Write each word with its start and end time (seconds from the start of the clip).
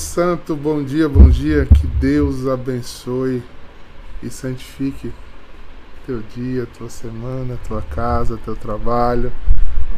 santo, 0.00 0.56
bom 0.56 0.82
dia, 0.82 1.08
bom 1.08 1.28
dia. 1.28 1.66
Que 1.66 1.86
Deus 1.86 2.48
abençoe 2.48 3.42
e 4.22 4.30
santifique 4.30 5.12
teu 6.06 6.22
dia, 6.34 6.66
tua 6.66 6.88
semana, 6.88 7.58
tua 7.68 7.82
casa, 7.82 8.38
teu 8.38 8.56
trabalho, 8.56 9.30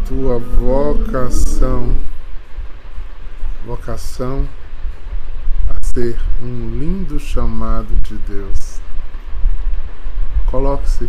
tua 0.06 0.38
vocação. 0.38 1.96
Vocação 3.64 4.46
a 5.68 5.86
ser 5.94 6.18
um 6.42 6.70
lindo 6.70 7.20
chamado 7.20 7.94
de 8.02 8.16
Deus. 8.16 8.80
Coloque-se 10.46 11.08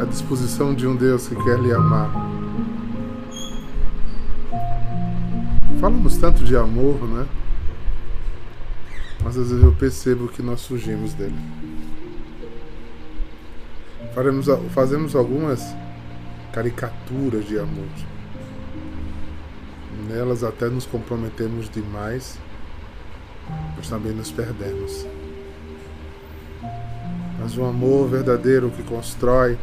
à 0.00 0.04
disposição 0.04 0.72
de 0.72 0.86
um 0.86 0.94
Deus 0.94 1.26
que 1.26 1.34
quer 1.34 1.58
lhe 1.58 1.72
amar. 1.72 2.10
Falamos 5.84 6.16
tanto 6.16 6.44
de 6.44 6.56
amor, 6.56 6.98
né? 7.06 7.26
Mas 9.22 9.36
às 9.36 9.50
vezes 9.50 9.62
eu 9.62 9.70
percebo 9.74 10.28
que 10.28 10.40
nós 10.40 10.66
fugimos 10.66 11.12
dele. 11.12 11.36
Faremos, 14.14 14.46
fazemos 14.70 15.14
algumas 15.14 15.76
caricaturas 16.54 17.46
de 17.46 17.58
amor. 17.58 17.84
Nelas 20.08 20.42
até 20.42 20.70
nos 20.70 20.86
comprometemos 20.86 21.68
demais, 21.68 22.38
mas 23.76 23.86
também 23.86 24.12
nos 24.12 24.30
perdemos. 24.30 25.06
Mas 27.38 27.58
o 27.58 27.64
amor 27.66 28.08
verdadeiro 28.08 28.70
que 28.70 28.82
constrói, 28.82 29.58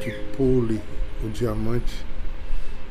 que 0.00 0.12
pule 0.36 0.80
o 1.24 1.28
diamante 1.30 2.06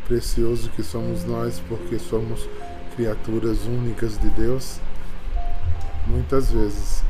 precioso 0.08 0.70
que 0.70 0.84
somos 0.84 1.24
nós, 1.26 1.62
porque 1.68 2.00
somos 2.00 2.48
criaturas 2.96 3.66
únicas 3.66 4.18
de 4.18 4.30
Deus, 4.30 4.80
muitas 6.08 6.52
vezes 6.52 7.04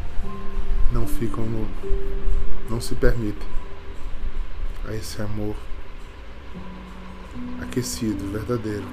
não 0.91 1.05
ficam 1.05 1.45
no. 1.45 1.67
não 2.69 2.79
se 2.79 2.95
permitem 2.95 3.47
a 4.87 4.93
esse 4.93 5.21
amor 5.21 5.55
aquecido, 7.61 8.31
verdadeiro, 8.31 8.87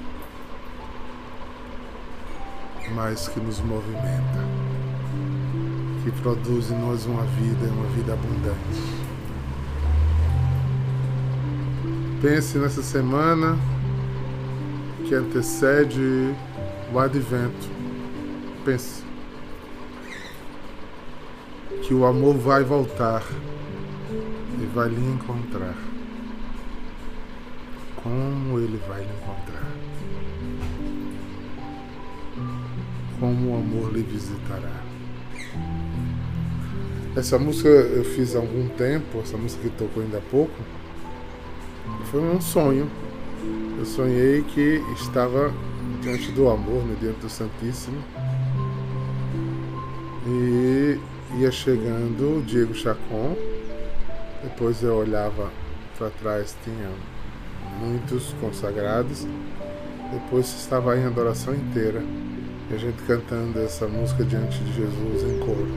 mas 2.93 3.27
que 3.27 3.39
nos 3.39 3.59
movimenta, 3.61 4.43
que 6.03 6.11
produz 6.21 6.71
em 6.71 6.77
nós 6.77 7.05
uma 7.05 7.23
vida, 7.23 7.65
uma 7.67 7.85
vida 7.91 8.13
abundante. 8.13 9.03
Pense 12.21 12.57
nessa 12.57 12.81
semana 12.81 13.57
que 15.13 15.17
antecede 15.17 16.33
o 16.91 16.97
advento. 16.97 17.69
Pense 18.65 19.03
que 21.83 21.93
o 21.93 22.03
amor 22.03 22.35
vai 22.37 22.63
voltar 22.63 23.21
e 24.59 24.65
vai 24.73 24.89
lhe 24.89 25.05
encontrar. 25.13 25.75
Como 27.95 28.57
ele 28.57 28.81
vai 28.87 29.01
lhe 29.01 29.11
encontrar? 29.21 29.71
Como 33.19 33.51
o 33.51 33.55
amor 33.55 33.93
lhe 33.93 34.01
visitará? 34.01 34.81
Essa 37.15 37.37
música 37.37 37.69
eu 37.69 38.03
fiz 38.03 38.35
há 38.35 38.39
algum 38.39 38.67
tempo, 38.69 39.19
essa 39.19 39.37
música 39.37 39.61
que 39.61 39.75
tocou 39.75 40.01
ainda 40.01 40.17
há 40.17 40.21
pouco, 40.31 40.55
foi 42.09 42.19
um 42.19 42.41
sonho 42.41 42.89
eu 43.83 43.85
sonhei 43.85 44.43
que 44.43 44.81
estava 44.95 45.53
diante 46.01 46.31
do 46.31 46.49
amor, 46.49 46.83
né, 46.85 46.95
diante 46.99 47.19
do 47.19 47.29
Santíssimo. 47.29 48.01
E 50.25 50.97
ia 51.37 51.51
chegando 51.51 52.37
o 52.37 52.41
Diego 52.41 52.73
Chacon. 52.73 53.35
Depois 54.41 54.81
eu 54.83 54.95
olhava 54.95 55.51
para 55.97 56.09
trás, 56.11 56.55
tinha 56.63 56.89
muitos 57.79 58.33
consagrados. 58.39 59.27
Depois 60.11 60.45
estava 60.47 60.97
em 60.97 61.05
adoração 61.05 61.53
inteira. 61.53 62.01
E 62.71 62.75
a 62.75 62.77
gente 62.77 63.01
cantando 63.03 63.59
essa 63.59 63.87
música 63.87 64.23
diante 64.23 64.59
de 64.59 64.73
Jesus 64.73 65.23
em 65.23 65.39
coro. 65.39 65.67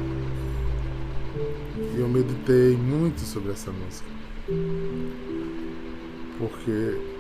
E 1.97 2.01
eu 2.01 2.09
meditei 2.09 2.77
muito 2.77 3.21
sobre 3.21 3.51
essa 3.51 3.73
música. 3.73 4.09
Porque 6.39 7.16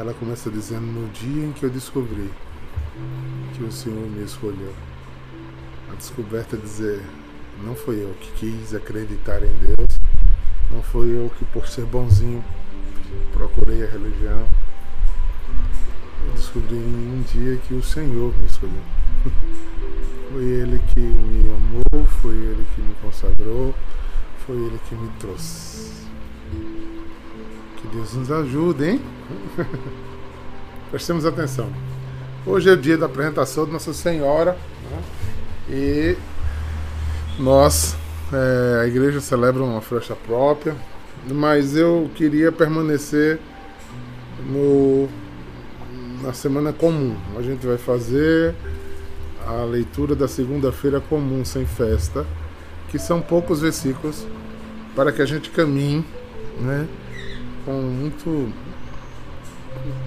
ela 0.00 0.14
começa 0.14 0.50
dizendo: 0.50 0.86
No 0.86 1.08
dia 1.10 1.44
em 1.44 1.52
que 1.52 1.62
eu 1.62 1.70
descobri 1.70 2.30
que 3.54 3.62
o 3.62 3.70
Senhor 3.70 4.08
me 4.08 4.24
escolheu. 4.24 4.72
A 5.92 5.94
descoberta 5.94 6.56
é 6.56 6.58
dizer: 6.58 7.02
Não 7.62 7.74
foi 7.74 8.02
eu 8.02 8.14
que 8.18 8.32
quis 8.32 8.74
acreditar 8.74 9.42
em 9.42 9.52
Deus, 9.58 9.98
não 10.72 10.82
foi 10.82 11.08
eu 11.08 11.30
que, 11.38 11.44
por 11.44 11.68
ser 11.68 11.84
bonzinho, 11.84 12.42
procurei 13.34 13.84
a 13.84 13.90
religião. 13.90 14.48
Eu 16.26 16.32
descobri 16.32 16.76
em 16.76 17.18
um 17.18 17.22
dia 17.22 17.58
que 17.58 17.74
o 17.74 17.82
Senhor 17.82 18.34
me 18.38 18.46
escolheu. 18.46 18.82
Foi 20.30 20.44
Ele 20.44 20.80
que 20.94 21.00
me 21.00 21.50
amou, 21.50 22.06
foi 22.22 22.36
Ele 22.36 22.64
que 22.76 22.80
me 22.80 22.94
consagrou, 23.02 23.74
foi 24.46 24.54
Ele 24.54 24.78
que 24.88 24.94
me 24.94 25.08
trouxe. 25.18 26.06
Que 27.80 27.88
Deus 27.88 28.12
nos 28.12 28.30
ajude, 28.30 28.84
hein? 28.84 29.00
Prestemos 30.90 31.24
atenção. 31.24 31.70
Hoje 32.44 32.68
é 32.68 32.72
o 32.72 32.76
dia 32.76 32.98
da 32.98 33.06
apresentação 33.06 33.64
de 33.64 33.72
Nossa 33.72 33.94
Senhora 33.94 34.56
né? 34.90 35.02
e 35.68 36.16
nós, 37.38 37.96
é, 38.32 38.82
a 38.82 38.86
igreja 38.86 39.20
celebra 39.20 39.62
uma 39.62 39.80
festa 39.80 40.14
própria, 40.14 40.76
mas 41.26 41.74
eu 41.74 42.10
queria 42.14 42.52
permanecer 42.52 43.38
no, 44.46 45.08
na 46.22 46.34
semana 46.34 46.74
comum. 46.74 47.16
A 47.38 47.42
gente 47.42 47.66
vai 47.66 47.78
fazer 47.78 48.54
a 49.46 49.64
leitura 49.64 50.14
da 50.14 50.28
segunda-feira 50.28 51.00
comum 51.00 51.44
sem 51.46 51.64
festa, 51.64 52.26
que 52.90 52.98
são 52.98 53.22
poucos 53.22 53.60
versículos, 53.62 54.26
para 54.94 55.12
que 55.12 55.22
a 55.22 55.26
gente 55.26 55.48
caminhe 55.50 56.04
né, 56.60 56.86
com 57.64 57.72
muito 57.72 58.52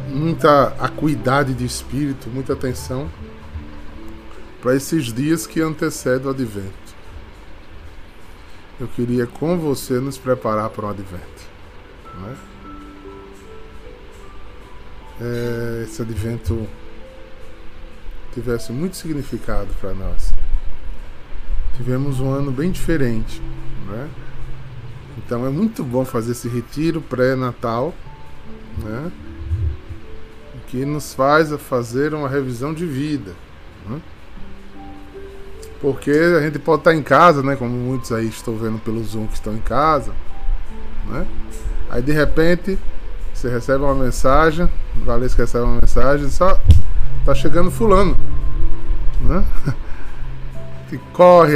muita 0.10 0.68
acuidade 0.80 1.54
de 1.54 1.66
espírito, 1.66 2.30
muita 2.30 2.54
atenção 2.54 3.10
para 4.62 4.76
esses 4.76 5.12
dias 5.14 5.48
que 5.48 5.62
antecedem 5.62 6.28
o 6.28 6.30
advento. 6.30 6.84
Eu 8.80 8.88
queria 8.88 9.28
com 9.28 9.58
você 9.58 10.00
nos 10.00 10.18
preparar 10.18 10.70
para 10.70 10.86
o 10.86 10.90
advento. 10.90 11.44
Né? 12.16 12.36
É, 15.22 15.84
esse 15.84 16.02
advento 16.02 16.68
tivesse 18.34 18.72
muito 18.72 18.98
significado 18.98 19.70
para 19.80 19.94
nós. 19.94 20.34
Tivemos 21.78 22.20
um 22.20 22.32
ano 22.32 22.52
bem 22.52 22.72
diferente. 22.72 23.42
Né? 23.88 24.10
Então 25.18 25.46
é 25.46 25.50
muito 25.50 25.84
bom 25.84 26.04
fazer 26.06 26.32
esse 26.32 26.48
retiro 26.48 27.02
pré-natal. 27.02 27.94
Né? 28.78 29.12
que 30.74 30.86
nos 30.86 31.14
faz 31.14 31.52
fazer 31.52 32.16
uma 32.16 32.28
revisão 32.28 32.74
de 32.74 32.84
vida. 32.84 33.34
Né? 33.88 34.02
Porque 35.80 36.10
a 36.10 36.42
gente 36.42 36.58
pode 36.58 36.80
estar 36.80 36.96
em 36.96 37.04
casa, 37.04 37.44
né? 37.44 37.56
Como 37.56 37.70
muitos 37.70 38.12
aí 38.12 38.28
estou 38.28 38.58
vendo 38.58 38.80
pelo 38.80 39.04
Zoom 39.04 39.28
que 39.28 39.36
estão 39.36 39.54
em 39.54 39.60
casa. 39.60 40.12
Né? 41.08 41.28
Aí 41.92 42.02
de 42.02 42.12
repente 42.12 42.80
você 43.32 43.50
recebe 43.50 43.84
uma 43.84 43.94
mensagem, 43.94 44.68
o 45.00 45.06
Valesca 45.06 45.44
recebe 45.44 45.64
uma 45.64 45.80
mensagem, 45.80 46.28
só 46.32 46.60
tá 47.24 47.36
chegando 47.36 47.70
fulano. 47.70 48.18
Né? 49.22 49.46
Que 50.90 50.98
corre, 51.12 51.56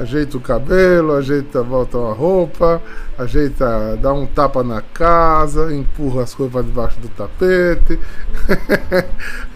ajeita 0.00 0.36
o 0.36 0.40
cabelo, 0.40 1.14
ajeita, 1.14 1.62
volta 1.62 1.96
a 1.98 2.12
roupa, 2.12 2.82
ajeita, 3.18 3.96
dá 4.00 4.12
um 4.12 4.26
tapa 4.26 4.62
na 4.62 4.80
casa, 4.80 5.74
empurra 5.74 6.22
as 6.22 6.34
coisas 6.34 6.52
para 6.52 6.62
debaixo 6.62 7.00
do 7.00 7.08
tapete. 7.08 7.98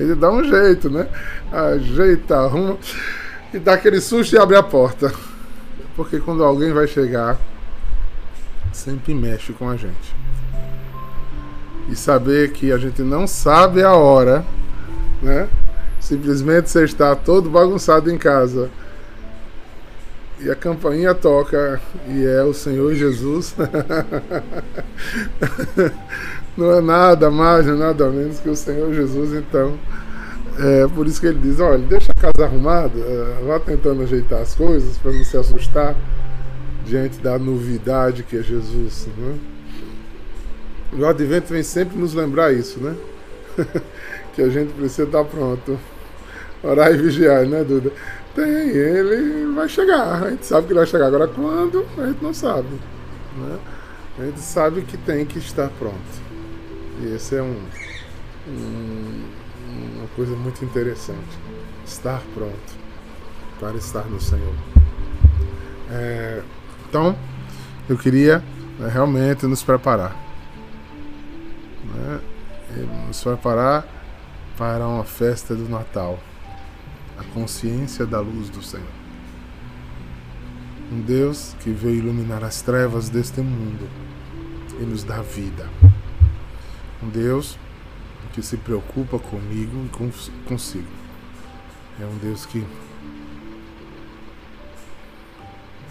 Ele 0.01 0.15
dá 0.17 0.31
um 0.31 0.43
jeito, 0.43 0.89
né? 0.89 1.07
Ajeita, 1.53 2.39
arruma 2.39 2.79
e 3.53 3.59
dá 3.59 3.75
aquele 3.75 4.01
susto 4.01 4.35
e 4.35 4.39
abre 4.39 4.57
a 4.57 4.63
porta. 4.63 5.13
Porque 5.95 6.19
quando 6.19 6.43
alguém 6.43 6.73
vai 6.73 6.87
chegar, 6.87 7.39
sempre 8.73 9.15
mexe 9.15 9.53
com 9.53 9.69
a 9.69 9.77
gente. 9.77 10.17
E 11.89 11.97
saber 11.97 12.53
que 12.53 12.73
a 12.73 12.79
gente 12.79 13.03
não 13.03 13.27
sabe 13.27 13.83
a 13.83 13.93
hora, 13.93 14.45
né? 15.21 15.49
Simplesmente 16.01 16.71
você 16.71 16.85
está 16.85 17.15
todo 17.15 17.51
bagunçado 17.51 18.11
em 18.11 18.17
casa 18.17 18.71
e 20.45 20.51
a 20.51 20.57
campainha 20.57 21.15
toca 21.15 21.81
e 22.09 22.27
é 22.27 22.43
o 22.43 22.53
Senhor 22.53 22.95
Jesus. 22.95 23.55
não 26.57 26.73
é 26.73 26.81
nada 26.81 27.31
mais, 27.31 27.67
nada 27.67 28.09
menos 28.11 28.41
que 28.41 28.49
o 28.49 28.57
Senhor 28.57 28.93
Jesus, 28.93 29.33
então. 29.33 29.79
É 30.59 30.87
por 30.89 31.07
isso 31.07 31.21
que 31.21 31.27
ele 31.29 31.39
diz: 31.39 31.61
olha, 31.61 31.79
deixa 31.79 32.13
a 32.13 32.21
casa 32.21 32.47
arrumada, 32.47 32.99
é, 32.99 33.45
vá 33.47 33.59
tentando 33.61 34.03
ajeitar 34.03 34.43
as 34.43 34.55
coisas 34.55 34.99
para 34.99 35.13
não 35.13 35.25
se 35.25 35.37
assustar 35.37 35.95
diante 36.85 37.19
da 37.19 37.39
novidade 37.39 38.23
que 38.23 38.37
é 38.37 38.43
Jesus. 38.43 39.09
Né? 39.17 39.39
O 40.93 41.07
advento 41.07 41.53
vem 41.53 41.63
sempre 41.63 41.97
nos 41.97 42.13
lembrar 42.13 42.53
isso, 42.53 42.81
né? 42.81 42.95
que 44.35 44.43
a 44.43 44.49
gente 44.49 44.73
precisa 44.73 45.05
estar 45.05 45.25
pronto. 45.25 45.79
Orar 46.63 46.93
e 46.93 46.97
vigiar, 46.97 47.47
né, 47.47 47.65
Duda? 47.65 47.91
Tem, 48.35 48.47
ele 48.47 49.53
vai 49.55 49.69
chegar. 49.69 50.23
A 50.23 50.31
gente 50.31 50.47
sabe 50.47 50.67
que 50.67 50.73
ele 50.73 50.81
vai 50.81 50.87
chegar. 50.87 51.07
Agora, 51.07 51.29
quando, 51.29 51.87
a 51.99 52.07
gente 52.07 52.23
não 52.23 52.33
sabe. 52.33 52.69
Né? 53.37 53.59
A 54.19 54.25
gente 54.25 54.41
sabe 54.41 54.83
que 54.83 54.97
tem 54.97 55.25
que 55.27 55.39
estar 55.39 55.69
pronto. 55.79 56.23
E 57.01 57.15
esse 57.15 57.37
é 57.37 57.43
um, 57.43 57.57
um 58.49 59.23
uma 60.03 60.09
coisa 60.17 60.35
muito 60.35 60.65
interessante. 60.65 61.39
Estar 61.85 62.21
pronto 62.35 62.83
para 63.59 63.77
estar 63.77 64.05
no 64.07 64.21
Senhor. 64.21 64.55
É, 65.91 66.43
então, 66.89 67.17
eu 67.89 67.97
queria 67.97 68.43
né, 68.79 68.89
realmente 68.89 69.47
nos 69.47 69.63
preparar. 69.63 70.17
Né, 71.85 72.21
nos 73.07 73.23
preparar 73.23 73.87
para 74.57 74.87
uma 74.87 75.05
festa 75.05 75.55
do 75.55 75.69
Natal. 75.69 76.19
A 77.23 77.35
consciência 77.35 78.05
da 78.05 78.19
luz 78.19 78.49
do 78.49 78.63
Senhor. 78.63 78.87
Um 80.91 81.01
Deus 81.01 81.55
que 81.61 81.71
veio 81.71 82.01
iluminar 82.01 82.43
as 82.43 82.61
trevas 82.63 83.09
deste 83.09 83.41
mundo 83.41 83.89
e 84.81 84.85
nos 84.85 85.05
dá 85.05 85.23
vida. 85.23 85.69
Um 87.03 87.09
Deus 87.09 87.57
que 88.33 88.43
se 88.43 88.57
preocupa 88.57 89.19
comigo 89.19 89.87
e 89.87 90.49
consigo. 90.49 90.89
É 92.01 92.05
um 92.05 92.17
Deus 92.19 92.45
que 92.45 92.67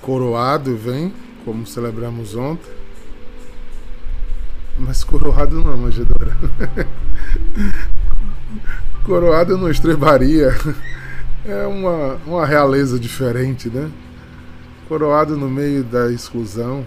coroado 0.02 0.76
vem, 0.76 1.14
como 1.46 1.66
celebramos 1.66 2.36
ontem, 2.36 2.72
mas 4.80 5.04
coroado 5.04 5.64
não, 5.64 5.78
manjedora. 5.78 6.36
coroado 9.06 9.58
não 9.58 9.70
estrebaria. 9.70 10.52
É 11.46 11.66
uma, 11.66 12.16
uma 12.26 12.46
realeza 12.46 13.00
diferente, 13.00 13.70
né? 13.70 13.92
Coroado 14.88 15.36
no 15.36 15.50
meio 15.50 15.84
da 15.84 16.12
exclusão, 16.12 16.86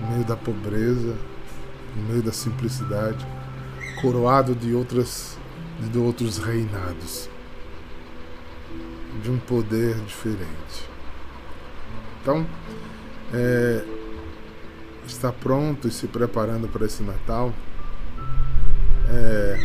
no 0.00 0.10
meio 0.10 0.24
da 0.24 0.36
pobreza, 0.36 1.16
no 1.96 2.02
meio 2.08 2.22
da 2.22 2.32
simplicidade, 2.32 3.26
coroado 4.00 4.54
de 4.54 4.74
outras 4.74 5.36
de 5.90 5.98
outros 5.98 6.38
reinados, 6.38 7.28
de 9.20 9.30
um 9.30 9.38
poder 9.38 9.96
diferente. 10.06 10.88
Então, 12.20 12.46
é, 13.34 13.84
está 15.06 15.32
pronto 15.32 15.88
e 15.88 15.90
se 15.90 16.06
preparando 16.06 16.68
para 16.68 16.86
esse 16.86 17.02
Natal 17.02 17.52
é, 19.08 19.58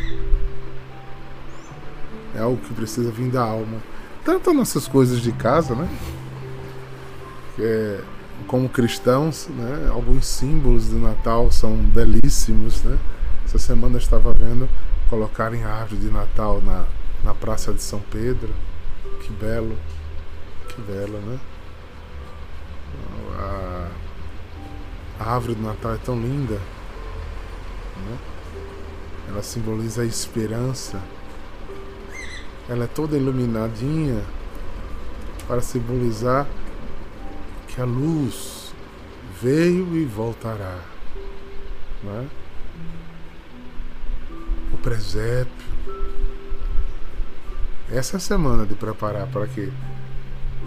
é 2.37 2.41
algo 2.41 2.57
que 2.57 2.73
precisa 2.73 3.09
vir 3.11 3.31
da 3.31 3.41
alma. 3.41 3.81
Tanto 4.23 4.51
as 4.51 4.55
nossas 4.55 4.87
coisas 4.87 5.19
de 5.21 5.31
casa, 5.31 5.73
né? 5.73 5.89
É, 7.59 7.99
como 8.45 8.69
cristãos, 8.69 9.47
né, 9.49 9.89
alguns 9.91 10.27
símbolos 10.27 10.89
do 10.89 10.99
Natal 10.99 11.51
são 11.51 11.75
belíssimos. 11.75 12.83
Né? 12.83 12.99
Essa 13.43 13.57
semana 13.57 13.95
eu 13.95 13.99
estava 13.99 14.31
vendo 14.33 14.69
colocarem 15.09 15.63
a 15.63 15.73
árvore 15.73 16.01
de 16.01 16.11
Natal 16.11 16.61
na, 16.61 16.85
na 17.23 17.33
Praça 17.33 17.73
de 17.73 17.81
São 17.81 17.99
Pedro. 18.11 18.53
Que 19.21 19.33
belo, 19.33 19.75
que 20.69 20.81
belo, 20.81 21.17
né? 21.19 21.39
A, 23.39 23.89
a 25.19 25.33
árvore 25.33 25.55
do 25.55 25.63
Natal 25.63 25.95
é 25.95 25.97
tão 25.97 26.19
linda. 26.19 26.55
Né? 26.55 28.17
Ela 29.29 29.41
simboliza 29.41 30.03
a 30.03 30.05
esperança. 30.05 31.01
Ela 32.69 32.83
é 32.83 32.87
toda 32.87 33.15
iluminadinha 33.15 34.23
para 35.47 35.61
simbolizar 35.61 36.45
que 37.67 37.79
a 37.79 37.85
luz 37.85 38.73
veio 39.41 39.95
e 39.95 40.03
voltará. 40.03 40.81
Não 42.03 42.21
é? 42.21 42.25
O 44.73 44.77
presépio. 44.77 45.67
Essa 47.89 48.15
é 48.15 48.17
a 48.17 48.19
semana 48.19 48.65
de 48.65 48.75
preparar 48.75 49.27
para 49.27 49.47
que 49.47 49.71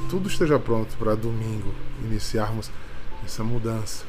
tudo 0.09 0.29
esteja 0.29 0.59
pronto 0.59 0.97
para 0.97 1.15
domingo 1.15 1.75
iniciarmos 2.03 2.71
essa 3.25 3.45
mudança. 3.45 4.05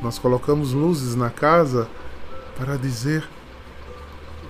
Nós 0.00 0.18
colocamos 0.18 0.72
luzes 0.72 1.16
na 1.16 1.28
casa 1.28 1.88
para 2.56 2.76
dizer 2.76 3.28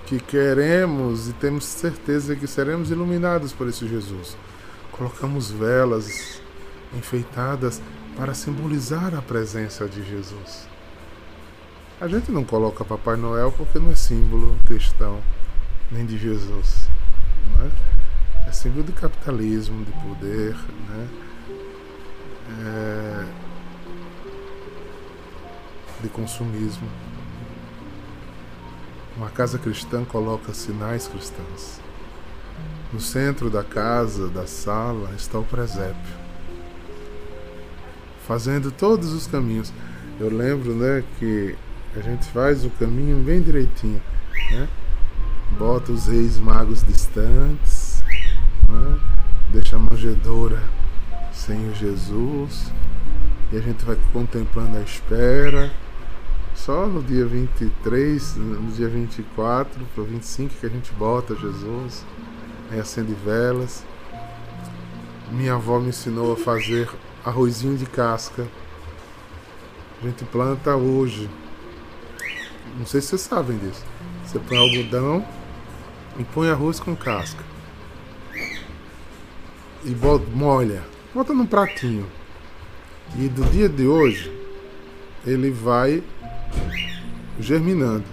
que 0.07 0.21
queremos 0.21 1.27
e 1.27 1.33
temos 1.33 1.65
certeza 1.65 2.33
que 2.33 2.47
seremos 2.47 2.89
iluminados 2.89 3.51
por 3.51 3.67
esse 3.67 3.85
Jesus. 3.85 4.37
Colocamos 4.93 5.51
velas 5.51 6.41
enfeitadas 6.97 7.81
para 8.15 8.33
simbolizar 8.33 9.13
a 9.13 9.21
presença 9.21 9.85
de 9.85 10.01
Jesus. 10.03 10.65
A 11.99 12.07
gente 12.07 12.31
não 12.31 12.45
coloca 12.45 12.85
Papai 12.85 13.17
Noel 13.17 13.51
porque 13.51 13.79
não 13.79 13.91
é 13.91 13.95
símbolo 13.95 14.57
cristão, 14.65 15.21
nem 15.91 16.05
de 16.05 16.17
Jesus. 16.17 16.87
É? 18.45 18.49
é? 18.49 18.51
símbolo 18.53 18.85
de 18.85 18.93
capitalismo, 18.93 19.83
de 19.83 19.91
poder. 19.91 20.55
Né? 20.87 21.09
É... 22.63 23.25
de 26.01 26.09
consumismo. 26.09 26.87
Uma 29.17 29.29
casa 29.29 29.57
cristã 29.57 30.05
coloca 30.05 30.53
sinais 30.53 31.07
cristãos. 31.07 31.81
No 32.93 33.01
centro 33.01 33.49
da 33.49 33.63
casa, 33.63 34.29
da 34.29 34.47
sala, 34.47 35.11
está 35.17 35.37
o 35.37 35.43
presépio 35.43 36.27
fazendo 38.27 38.69
todos 38.71 39.13
os 39.13 39.25
caminhos. 39.25 39.71
Eu 40.19 40.29
lembro, 40.29 40.75
né, 40.75 41.03
que 41.17 41.55
a 41.95 42.01
gente 42.01 42.25
faz 42.27 42.65
o 42.65 42.69
caminho 42.71 43.23
bem 43.23 43.41
direitinho, 43.41 44.01
né? 44.51 44.67
Bota 45.57 45.93
os 45.93 46.07
reis 46.07 46.37
magos 46.37 46.83
distantes, 46.83 48.03
né? 48.69 48.99
deixa 49.49 49.77
a 49.77 49.79
manjedoura 49.79 50.61
sem 51.31 51.69
o 51.69 51.73
Jesus, 51.73 52.71
e 53.51 53.57
a 53.57 53.61
gente 53.61 53.85
vai 53.85 53.97
contemplando 54.11 54.77
a 54.77 54.81
espera. 54.81 55.71
Só 56.57 56.85
no 56.87 57.01
dia 57.01 57.25
23, 57.25 58.35
no 58.35 58.71
dia 58.71 58.89
24 58.89 59.79
para 59.93 60.03
25 60.03 60.55
que 60.59 60.65
a 60.65 60.69
gente 60.69 60.91
bota 60.93 61.35
Jesus, 61.35 62.03
aí 62.69 62.79
acende 62.79 63.13
velas. 63.13 63.85
Minha 65.31 65.53
avó 65.53 65.79
me 65.79 65.89
ensinou 65.89 66.33
a 66.33 66.35
fazer 66.35 66.89
arrozinho 67.23 67.77
de 67.77 67.85
casca. 67.85 68.45
A 70.01 70.05
gente 70.05 70.25
planta 70.25 70.75
hoje. 70.75 71.29
Não 72.77 72.85
sei 72.85 73.01
se 73.01 73.09
vocês 73.09 73.21
sabem 73.21 73.57
disso. 73.59 73.85
Você 74.25 74.39
põe 74.39 74.57
algodão 74.57 75.25
e 76.19 76.23
põe 76.23 76.49
arroz 76.49 76.79
com 76.79 76.95
casca. 76.95 77.43
E 79.85 79.91
bota, 79.91 80.25
molha. 80.33 80.83
Bota 81.13 81.33
num 81.33 81.45
pratinho. 81.45 82.07
E 83.15 83.29
do 83.29 83.45
dia 83.51 83.69
de 83.69 83.87
hoje, 83.87 84.35
ele 85.25 85.51
vai 85.51 86.03
germinando. 87.39 88.05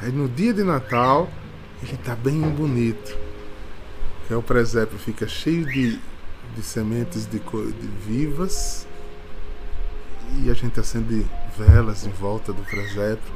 Aí 0.00 0.12
no 0.12 0.28
dia 0.28 0.52
de 0.52 0.62
Natal, 0.62 1.30
ele 1.82 1.96
tá 1.98 2.14
bem 2.14 2.40
bonito. 2.40 3.16
É 4.30 4.36
o 4.36 4.42
presépio 4.42 4.98
fica 4.98 5.28
cheio 5.28 5.66
de 5.66 6.00
de 6.54 6.62
sementes 6.62 7.26
de, 7.26 7.38
de 7.38 7.86
vivas 8.06 8.86
e 10.42 10.50
a 10.50 10.54
gente 10.54 10.78
acende 10.78 11.26
velas 11.58 12.06
em 12.06 12.10
volta 12.10 12.52
do 12.52 12.62
presépio 12.62 13.32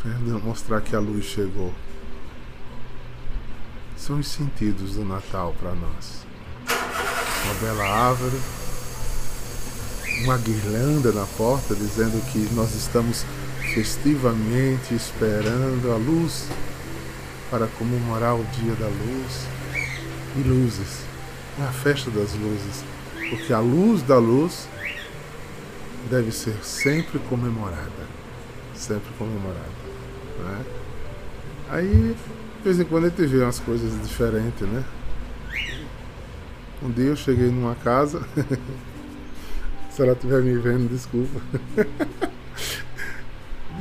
para 0.00 0.38
mostrar 0.38 0.80
que 0.80 0.96
a 0.96 1.00
luz 1.00 1.24
chegou. 1.24 1.72
São 3.96 4.18
os 4.18 4.26
sentidos 4.26 4.94
do 4.94 5.04
Natal 5.04 5.54
para 5.60 5.74
nós. 5.74 6.26
Uma 7.44 7.54
bela 7.54 7.84
árvore, 7.84 8.40
uma 10.24 10.38
guirlanda 10.38 11.12
na 11.12 11.26
porta 11.26 11.74
dizendo 11.74 12.20
que 12.32 12.38
nós 12.54 12.74
estamos 12.74 13.24
festivamente 13.74 14.94
esperando 14.94 15.90
a 15.90 15.96
luz 15.96 16.46
para 17.50 17.66
comemorar 17.78 18.34
o 18.34 18.44
dia 18.44 18.74
da 18.74 18.86
luz 18.86 19.46
e 20.36 20.40
luzes 20.40 21.04
É 21.58 21.64
a 21.64 21.72
festa 21.72 22.10
das 22.10 22.34
luzes. 22.34 22.84
Porque 23.30 23.52
a 23.52 23.60
luz 23.60 24.02
da 24.02 24.18
luz 24.18 24.68
deve 26.10 26.32
ser 26.32 26.54
sempre 26.62 27.18
comemorada. 27.30 28.06
Sempre 28.74 29.10
comemorada. 29.18 29.60
Né? 30.38 30.64
Aí, 31.70 32.16
de 32.58 32.64
vez 32.64 32.80
em 32.80 32.84
quando 32.84 33.06
a 33.06 33.08
gente 33.08 33.26
vê 33.26 33.42
umas 33.42 33.58
coisas 33.58 33.92
diferentes, 34.06 34.66
né? 34.68 34.84
Um 36.82 36.90
dia 36.90 37.06
eu 37.06 37.16
cheguei 37.16 37.50
numa 37.50 37.74
casa. 37.76 38.22
Se 39.90 40.02
ela 40.02 40.12
estiver 40.12 40.42
me 40.42 40.58
vendo, 40.58 40.90
desculpa. 40.90 41.40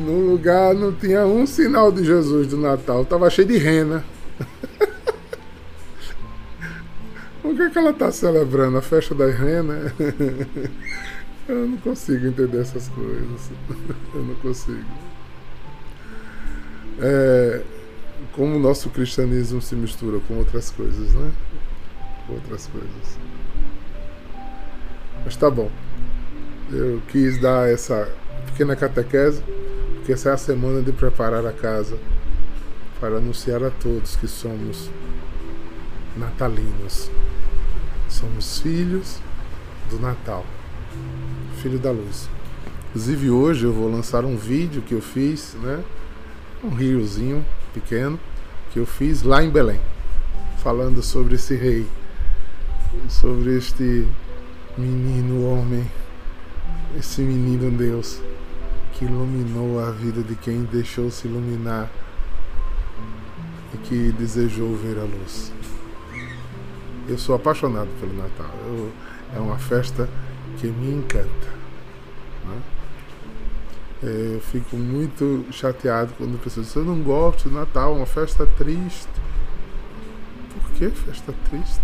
no 0.01 0.31
lugar 0.31 0.73
não 0.73 0.91
tinha 0.91 1.25
um 1.25 1.45
sinal 1.45 1.91
de 1.91 2.03
Jesus 2.03 2.47
do 2.47 2.57
Natal, 2.57 3.05
tava 3.05 3.29
cheio 3.29 3.47
de 3.47 3.57
rena. 3.57 4.03
o 7.43 7.55
que, 7.55 7.61
é 7.61 7.69
que 7.69 7.77
ela 7.77 7.91
está 7.91 8.11
celebrando? 8.11 8.77
A 8.77 8.81
festa 8.81 9.15
das 9.15 9.35
renas? 9.35 9.93
Eu 11.47 11.67
não 11.67 11.77
consigo 11.77 12.27
entender 12.27 12.59
essas 12.59 12.87
coisas. 12.89 13.49
Eu 14.13 14.23
não 14.23 14.35
consigo. 14.35 14.85
É, 16.99 17.61
como 18.33 18.55
o 18.55 18.59
nosso 18.59 18.89
cristianismo 18.89 19.61
se 19.61 19.75
mistura 19.75 20.19
com 20.27 20.35
outras 20.35 20.69
coisas, 20.69 21.13
né? 21.13 21.31
Outras 22.29 22.67
coisas. 22.67 23.17
Mas 25.25 25.35
tá 25.35 25.49
bom. 25.49 25.69
Eu 26.71 27.01
quis 27.09 27.39
dar 27.41 27.69
essa 27.69 28.07
pequena 28.45 28.75
catequese, 28.75 29.43
porque 30.01 30.13
essa 30.13 30.29
é 30.29 30.33
a 30.33 30.37
semana 30.37 30.81
de 30.81 30.91
preparar 30.91 31.45
a 31.45 31.53
casa 31.53 31.95
para 32.99 33.17
anunciar 33.17 33.63
a 33.63 33.69
todos 33.69 34.15
que 34.15 34.27
somos 34.27 34.89
natalinos. 36.17 37.11
Somos 38.09 38.57
filhos 38.59 39.19
do 39.91 39.99
Natal 39.99 40.43
filho 41.61 41.77
da 41.77 41.91
luz. 41.91 42.27
Inclusive 42.89 43.29
hoje 43.29 43.65
eu 43.65 43.71
vou 43.71 43.91
lançar 43.91 44.25
um 44.25 44.35
vídeo 44.35 44.81
que 44.81 44.95
eu 44.95 45.01
fiz, 45.01 45.55
né? 45.61 45.83
Um 46.63 46.69
riozinho 46.69 47.45
pequeno 47.71 48.19
que 48.73 48.79
eu 48.79 48.87
fiz 48.87 49.21
lá 49.21 49.43
em 49.43 49.51
Belém, 49.51 49.79
falando 50.63 51.03
sobre 51.03 51.35
esse 51.35 51.55
rei, 51.55 51.85
sobre 53.07 53.55
este 53.55 54.07
menino 54.75 55.45
homem, 55.45 55.85
esse 56.97 57.21
menino 57.21 57.69
Deus 57.69 58.19
que 59.01 59.05
iluminou 59.05 59.79
a 59.83 59.89
vida 59.89 60.21
de 60.21 60.35
quem 60.35 60.61
deixou 60.61 61.09
se 61.09 61.27
iluminar 61.27 61.89
e 63.73 63.77
que 63.77 64.11
desejou 64.11 64.75
ver 64.75 64.99
a 64.99 65.03
luz. 65.03 65.51
Eu 67.09 67.17
sou 67.17 67.33
apaixonado 67.33 67.89
pelo 67.99 68.13
Natal. 68.13 68.53
Eu, 68.67 68.91
é 69.35 69.39
uma 69.39 69.57
festa 69.57 70.07
que 70.59 70.67
me 70.67 70.93
encanta. 70.93 71.47
Né? 72.45 72.61
Eu 74.03 74.39
fico 74.39 74.77
muito 74.77 75.47
chateado 75.51 76.13
quando 76.15 76.35
a 76.35 76.37
pessoa 76.37 76.63
diz: 76.63 76.75
Eu 76.75 76.85
não 76.85 77.01
gosto 77.01 77.49
do 77.49 77.55
Natal, 77.55 77.93
é 77.93 77.97
uma 77.97 78.05
festa 78.05 78.45
triste. 78.45 79.09
Por 80.53 80.71
que 80.73 80.89
festa 80.91 81.33
triste? 81.49 81.81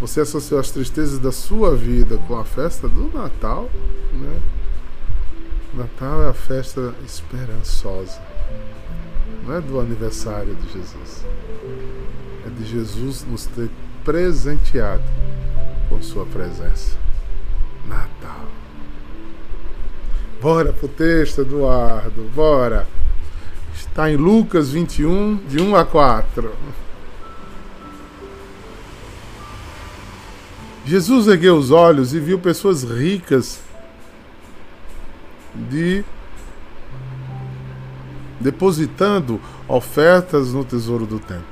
Você 0.00 0.22
associou 0.22 0.58
as 0.58 0.72
tristezas 0.72 1.20
da 1.20 1.30
sua 1.30 1.76
vida 1.76 2.18
com 2.26 2.36
a 2.36 2.44
festa 2.44 2.88
do 2.88 3.16
Natal, 3.16 3.70
né? 4.12 4.59
Natal 5.72 6.24
é 6.24 6.28
a 6.28 6.32
festa 6.32 6.92
esperançosa, 7.04 8.20
não 9.46 9.56
é 9.56 9.60
do 9.60 9.78
aniversário 9.78 10.56
de 10.56 10.72
Jesus, 10.72 11.24
é 12.44 12.50
de 12.50 12.64
Jesus 12.68 13.24
nos 13.24 13.46
ter 13.46 13.70
presenteado 14.04 15.04
com 15.88 16.02
Sua 16.02 16.26
presença. 16.26 16.98
Natal. 17.86 18.46
Bora 20.40 20.72
pro 20.72 20.88
texto, 20.88 21.42
Eduardo, 21.42 22.28
bora. 22.34 22.86
Está 23.74 24.10
em 24.10 24.16
Lucas 24.16 24.70
21, 24.70 25.36
de 25.48 25.62
1 25.62 25.76
a 25.76 25.84
4. 25.84 26.52
Jesus 30.84 31.28
ergueu 31.28 31.56
os 31.56 31.70
olhos 31.70 32.12
e 32.12 32.18
viu 32.18 32.38
pessoas 32.38 32.82
ricas 32.82 33.60
de 35.54 36.04
depositando 38.40 39.40
ofertas 39.68 40.52
no 40.52 40.64
tesouro 40.64 41.06
do 41.06 41.18
templo. 41.18 41.44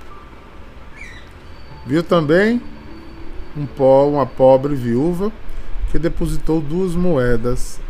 Viu 1.87 2.03
também 2.03 2.63
um 3.57 3.67
pó, 3.67 4.07
uma 4.09 4.27
pobre 4.27 4.75
viúva 4.75 5.31
que 5.91 5.99
depositou 5.99 6.61
duas 6.61 6.95
moedas. 6.95 7.81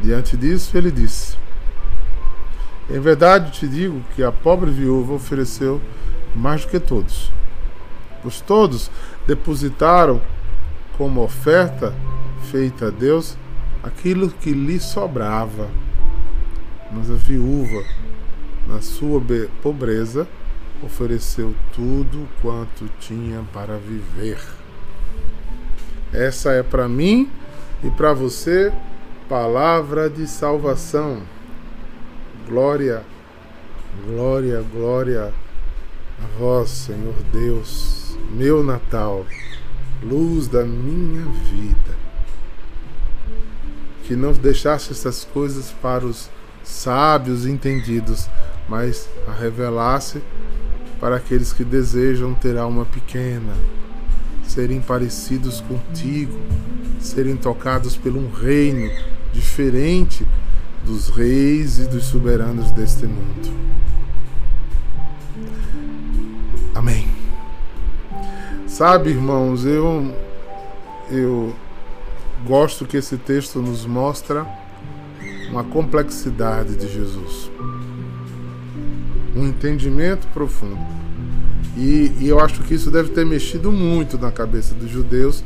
Diante 0.00 0.36
disso, 0.36 0.76
ele 0.76 0.90
disse: 0.90 1.36
Em 2.88 3.00
verdade 3.00 3.52
te 3.52 3.68
digo 3.68 4.02
que 4.14 4.22
a 4.22 4.32
pobre 4.32 4.70
viúva 4.70 5.14
ofereceu 5.14 5.80
mais 6.34 6.62
do 6.62 6.68
que 6.68 6.80
todos, 6.80 7.32
pois 8.22 8.40
todos 8.40 8.90
depositaram 9.26 10.20
como 10.96 11.22
oferta 11.22 11.94
feita 12.50 12.86
a 12.86 12.90
Deus 12.90 13.36
aquilo 13.82 14.30
que 14.30 14.50
lhe 14.50 14.78
sobrava. 14.78 15.68
Mas 16.92 17.10
a 17.10 17.14
viúva, 17.14 17.84
na 18.66 18.80
sua 18.80 19.22
pobreza, 19.62 20.26
ofereceu 20.82 21.54
tudo 21.74 22.28
quanto 22.40 22.90
tinha 22.98 23.44
para 23.52 23.76
viver. 23.76 24.40
Essa 26.12 26.52
é 26.52 26.62
para 26.62 26.88
mim 26.88 27.30
e 27.84 27.90
para 27.90 28.12
você 28.12 28.72
palavra 29.28 30.10
de 30.10 30.26
salvação. 30.26 31.22
Glória, 32.48 33.04
glória, 34.04 34.60
glória 34.72 35.32
a 36.22 36.38
vós, 36.38 36.68
Senhor 36.70 37.14
Deus, 37.32 38.18
meu 38.32 38.64
Natal, 38.64 39.24
luz 40.02 40.48
da 40.48 40.64
minha 40.64 41.24
vida. 41.44 41.99
Que 44.10 44.16
não 44.16 44.32
deixasse 44.32 44.90
essas 44.90 45.22
coisas 45.22 45.70
para 45.80 46.04
os 46.04 46.28
sábios 46.64 47.46
entendidos, 47.46 48.28
mas 48.68 49.08
a 49.28 49.30
revelasse 49.30 50.20
para 50.98 51.14
aqueles 51.14 51.52
que 51.52 51.62
desejam 51.62 52.34
ter 52.34 52.58
alma 52.58 52.84
pequena 52.84 53.52
serem 54.42 54.80
parecidos 54.80 55.60
contigo, 55.60 56.36
serem 56.98 57.36
tocados 57.36 57.96
por 57.96 58.16
um 58.16 58.28
reino 58.28 58.90
diferente 59.32 60.26
dos 60.84 61.08
reis 61.08 61.78
e 61.78 61.86
dos 61.86 62.06
soberanos 62.06 62.72
deste 62.72 63.06
mundo. 63.06 63.48
Amém. 66.74 67.06
Sabe, 68.66 69.10
irmãos, 69.10 69.64
eu 69.64 70.12
eu 71.08 71.54
gosto 72.46 72.86
que 72.86 72.96
esse 72.96 73.16
texto 73.16 73.60
nos 73.60 73.86
mostra 73.86 74.46
uma 75.50 75.64
complexidade 75.64 76.76
de 76.76 76.92
Jesus. 76.92 77.50
Um 79.34 79.46
entendimento 79.46 80.26
profundo 80.28 81.00
e, 81.76 82.12
e, 82.20 82.28
eu 82.28 82.40
acho 82.40 82.62
que 82.62 82.74
isso 82.74 82.90
deve 82.90 83.10
ter 83.10 83.24
mexido 83.24 83.70
muito 83.70 84.18
na 84.18 84.30
cabeça 84.30 84.74
dos 84.74 84.90
judeus, 84.90 85.44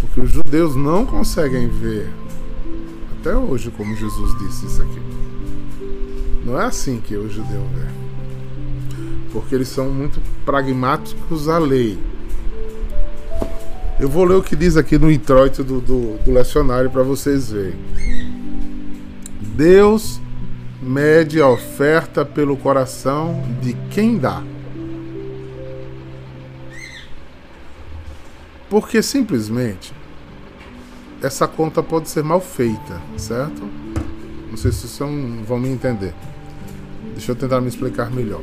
porque 0.00 0.20
os 0.20 0.30
judeus 0.30 0.76
não 0.76 1.06
conseguem 1.06 1.68
ver, 1.68 2.08
até 3.18 3.34
hoje, 3.34 3.70
como 3.76 3.96
Jesus 3.96 4.38
disse 4.38 4.66
isso 4.66 4.82
aqui. 4.82 5.00
Não 6.44 6.60
é 6.60 6.66
assim 6.66 7.00
que 7.00 7.16
o 7.16 7.28
judeu 7.28 7.66
vê. 7.74 7.86
Porque 9.32 9.54
eles 9.54 9.68
são 9.68 9.88
muito 9.88 10.20
pragmáticos 10.44 11.48
à 11.48 11.58
lei. 11.58 11.98
Eu 14.02 14.08
vou 14.08 14.24
ler 14.24 14.34
o 14.34 14.42
que 14.42 14.56
diz 14.56 14.76
aqui 14.76 14.98
no 14.98 15.08
introito 15.08 15.62
do, 15.62 15.80
do, 15.80 16.18
do 16.24 16.32
lecionário 16.32 16.90
para 16.90 17.04
vocês 17.04 17.52
verem. 17.52 17.78
Deus 19.54 20.20
mede 20.82 21.40
a 21.40 21.46
oferta 21.46 22.24
pelo 22.24 22.56
coração 22.56 23.40
de 23.60 23.74
quem 23.92 24.18
dá. 24.18 24.42
Porque 28.68 29.00
simplesmente 29.04 29.94
essa 31.22 31.46
conta 31.46 31.80
pode 31.80 32.08
ser 32.08 32.24
mal 32.24 32.40
feita, 32.40 33.00
certo? 33.16 33.62
Não 34.50 34.56
sei 34.56 34.72
se 34.72 34.88
vocês 34.88 34.98
vão 35.46 35.60
me 35.60 35.68
entender. 35.68 36.12
Deixa 37.12 37.30
eu 37.30 37.36
tentar 37.36 37.60
me 37.60 37.68
explicar 37.68 38.10
melhor. 38.10 38.42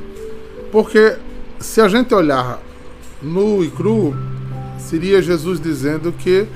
Porque 0.72 1.18
se 1.60 1.82
a 1.82 1.90
gente 1.90 2.16
olhar 2.16 2.62
nu 3.22 3.62
e 3.62 3.70
cru, 3.70 4.16
seria 4.80 5.22
Jesus 5.22 5.60
dizendo 5.60 6.12
que 6.12 6.48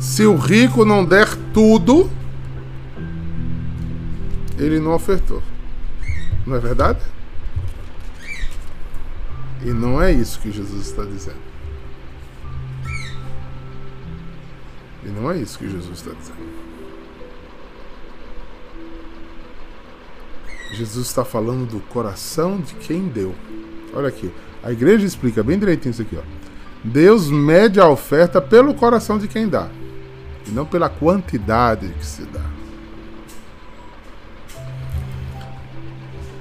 se 0.00 0.24
o 0.24 0.36
rico 0.36 0.84
não 0.84 1.04
der 1.04 1.28
tudo, 1.52 2.10
ele 4.58 4.78
não 4.78 4.92
ofertou. 4.92 5.42
Não 6.46 6.56
é 6.56 6.60
verdade? 6.60 7.00
E 9.62 9.70
não 9.70 10.00
é 10.00 10.12
isso 10.12 10.38
que 10.40 10.50
Jesus 10.52 10.88
está 10.88 11.04
dizendo. 11.04 11.54
E 15.04 15.08
não 15.08 15.30
é 15.30 15.38
isso 15.38 15.58
que 15.58 15.68
Jesus 15.68 15.98
está 15.98 16.12
dizendo. 16.12 16.64
Jesus 20.72 21.06
está 21.06 21.24
falando 21.24 21.66
do 21.66 21.80
coração 21.80 22.60
de 22.60 22.74
quem 22.74 23.08
deu. 23.08 23.34
Olha 23.94 24.08
aqui. 24.08 24.30
A 24.62 24.72
igreja 24.72 25.06
explica 25.06 25.42
bem 25.42 25.58
direitinho 25.58 25.92
isso 25.92 26.02
aqui. 26.02 26.16
Ó. 26.16 26.43
Deus 26.84 27.30
mede 27.30 27.80
a 27.80 27.88
oferta 27.88 28.42
pelo 28.42 28.74
coração 28.74 29.16
de 29.16 29.26
quem 29.26 29.48
dá. 29.48 29.68
E 30.46 30.50
não 30.50 30.66
pela 30.66 30.90
quantidade 30.90 31.88
que 31.88 32.04
se 32.04 32.22
dá. 32.24 32.44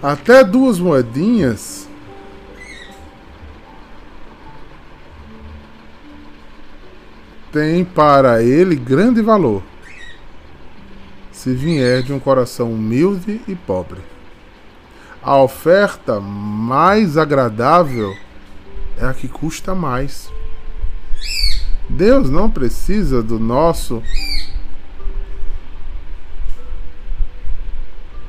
Até 0.02 0.44
duas 0.44 0.80
moedinhas 0.80 1.88
tem 7.54 7.86
para 7.86 8.44
ele 8.44 8.76
grande 8.76 9.22
valor, 9.22 9.62
se 11.32 11.54
vier 11.54 12.02
de 12.02 12.12
um 12.12 12.20
coração 12.20 12.74
humilde 12.74 13.40
e 13.48 13.56
pobre. 13.56 14.02
A 15.22 15.38
oferta 15.38 16.20
mais 16.20 17.16
agradável 17.16 18.14
é 18.98 19.06
a 19.06 19.14
que 19.14 19.28
custa 19.28 19.74
mais. 19.74 20.30
Deus 21.94 22.28
não 22.28 22.50
precisa 22.50 23.22
do 23.22 23.40
nosso 23.40 24.02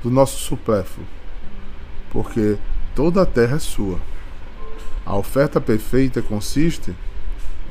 do 0.02 0.10
nosso 0.10 0.38
supléfluo, 0.38 1.06
porque 2.10 2.58
toda 2.94 3.22
a 3.22 3.26
terra 3.26 3.56
é 3.56 3.58
sua. 3.58 3.98
A 5.06 5.16
oferta 5.16 5.62
perfeita 5.62 6.20
consiste 6.20 6.94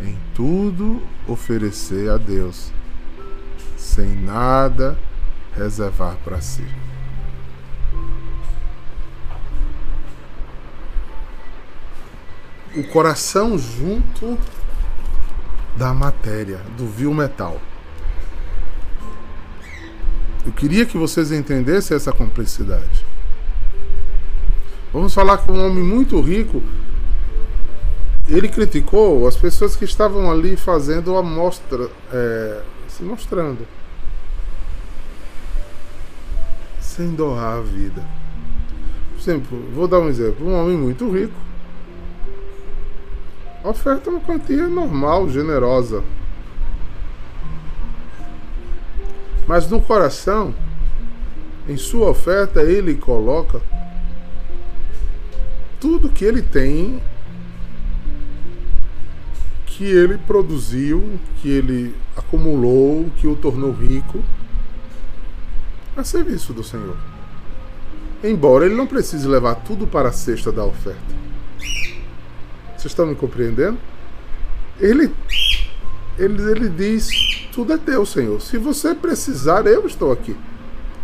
em 0.02 0.18
tudo 0.34 1.00
oferecer 1.28 2.10
a 2.10 2.18
Deus, 2.18 2.72
sem 3.78 4.16
nada 4.16 4.98
reservar 5.56 6.18
para 6.24 6.42
si. 6.42 6.66
O 12.76 12.84
coração 12.86 13.60
junto 13.60 14.40
da 15.78 15.94
matéria, 15.94 16.60
do 16.78 16.88
vil 16.88 17.14
metal. 17.14 17.60
Eu 20.46 20.52
queria 20.52 20.86
que 20.86 20.98
vocês 20.98 21.32
entendessem 21.32 21.96
essa 21.96 22.12
complexidade. 22.12 23.06
Vamos 24.92 25.14
falar 25.14 25.38
com 25.40 25.54
um 25.54 25.66
homem 25.66 25.84
muito 25.84 26.20
rico 26.22 26.62
ele 28.28 28.48
criticou 28.48 29.28
as 29.28 29.36
pessoas 29.36 29.76
que 29.76 29.84
estavam 29.84 30.32
ali 30.32 30.56
fazendo 30.56 31.18
a 31.18 31.22
mostra, 31.22 31.90
é, 32.12 32.62
se 32.88 33.04
mostrando, 33.04 33.68
sem 36.80 37.14
doar 37.14 37.58
a 37.58 37.62
vida. 37.62 38.02
Por 39.14 39.22
exemplo, 39.22 39.60
vou 39.74 39.88
dar 39.88 40.00
um 40.00 40.08
exemplo: 40.08 40.48
um 40.48 40.54
homem 40.54 40.78
muito 40.78 41.12
rico 41.12 41.34
oferta 43.64 44.10
uma 44.10 44.20
quantia 44.20 44.68
normal, 44.68 45.30
generosa, 45.30 46.04
mas 49.48 49.70
no 49.70 49.82
coração, 49.82 50.54
em 51.68 51.78
sua 51.78 52.10
oferta, 52.10 52.62
ele 52.62 52.96
coloca 52.96 53.62
tudo 55.80 56.10
que 56.10 56.24
ele 56.24 56.42
tem 56.42 57.02
que 59.66 59.86
ele 59.86 60.20
produziu, 60.20 61.20
que 61.42 61.50
ele 61.50 61.96
acumulou, 62.16 63.10
que 63.18 63.28
o 63.28 63.36
tornou 63.36 63.72
rico 63.72 64.24
a 65.98 66.04
serviço 66.04 66.54
do 66.54 66.64
Senhor. 66.64 66.96
Embora 68.24 68.66
ele 68.66 68.76
não 68.76 68.86
precise 68.88 69.28
levar 69.28 69.56
tudo 69.56 69.88
para 69.88 70.10
a 70.10 70.14
cesta 70.14 70.52
da 70.52 70.64
oferta. 70.64 71.23
Vocês 72.84 72.92
estão 72.92 73.06
me 73.06 73.16
compreendendo? 73.16 73.78
Ele, 74.78 75.10
ele, 76.20 76.52
ele 76.52 76.68
diz: 76.68 77.08
tudo 77.54 77.72
é 77.72 77.78
teu, 77.78 78.06
Senhor. 78.06 78.42
Se 78.42 78.58
você 78.58 78.94
precisar, 78.94 79.66
eu 79.66 79.88
estou 79.88 80.12
aqui. 80.12 80.36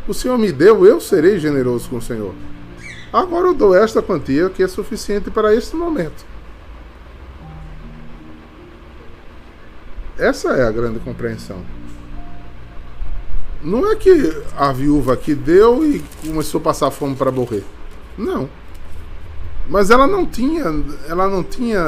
O 0.06 0.13
Senhor 0.13 0.38
me 0.38 0.52
deu, 0.52 0.86
eu 0.86 1.00
serei 1.00 1.39
generoso 1.39 1.89
com 1.89 1.96
o 1.96 2.02
Senhor. 2.02 2.36
Agora 3.13 3.48
eu 3.48 3.54
dou 3.54 3.74
esta 3.74 4.02
quantia 4.02 4.50
que 4.50 4.62
é 4.62 4.68
suficiente 4.68 5.32
para 5.32 5.56
este 5.56 5.74
momento. 5.74 6.26
Essa 10.18 10.50
é 10.58 10.68
a 10.68 10.72
grande 10.72 11.00
compreensão. 11.00 11.63
Não 13.63 13.89
é 13.89 13.96
que 13.96 14.12
a 14.58 14.74
viúva 14.74 15.15
que 15.15 15.34
deu 15.34 15.86
e 15.86 16.04
começou 16.28 16.60
a 16.60 16.63
passar 16.65 16.92
fome 16.92 17.15
para 17.15 17.32
morrer. 17.32 17.63
Não. 18.18 18.50
Mas 19.70 19.92
ela 19.92 20.08
não 20.08 20.26
tinha, 20.26 20.64
ela 21.08 21.30
não 21.30 21.44
tinha 21.44 21.80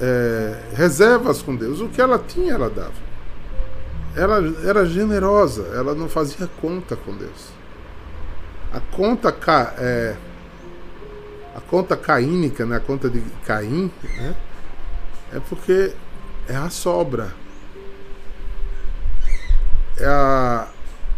é, 0.00 0.56
reservas 0.72 1.42
com 1.42 1.54
Deus. 1.54 1.80
O 1.80 1.88
que 1.88 2.00
ela 2.00 2.18
tinha, 2.18 2.54
ela 2.54 2.70
dava. 2.70 3.06
Ela 4.14 4.40
era 4.64 4.86
generosa, 4.86 5.62
ela 5.74 5.94
não 5.94 6.08
fazia 6.08 6.48
conta 6.60 6.96
com 6.96 7.12
Deus. 7.14 7.50
A 8.72 8.80
conta 8.80 9.36
é, 9.78 10.16
a 11.56 11.60
conta 11.60 11.96
caínica, 11.96 12.64
né, 12.64 12.76
a 12.76 12.80
conta 12.80 13.08
de 13.10 13.20
Caim, 13.44 13.90
né, 14.16 14.36
é 15.32 15.40
porque 15.40 15.92
é 16.48 16.54
a 16.54 16.70
sobra. 16.70 17.34
É 19.98 20.06
a, 20.06 20.68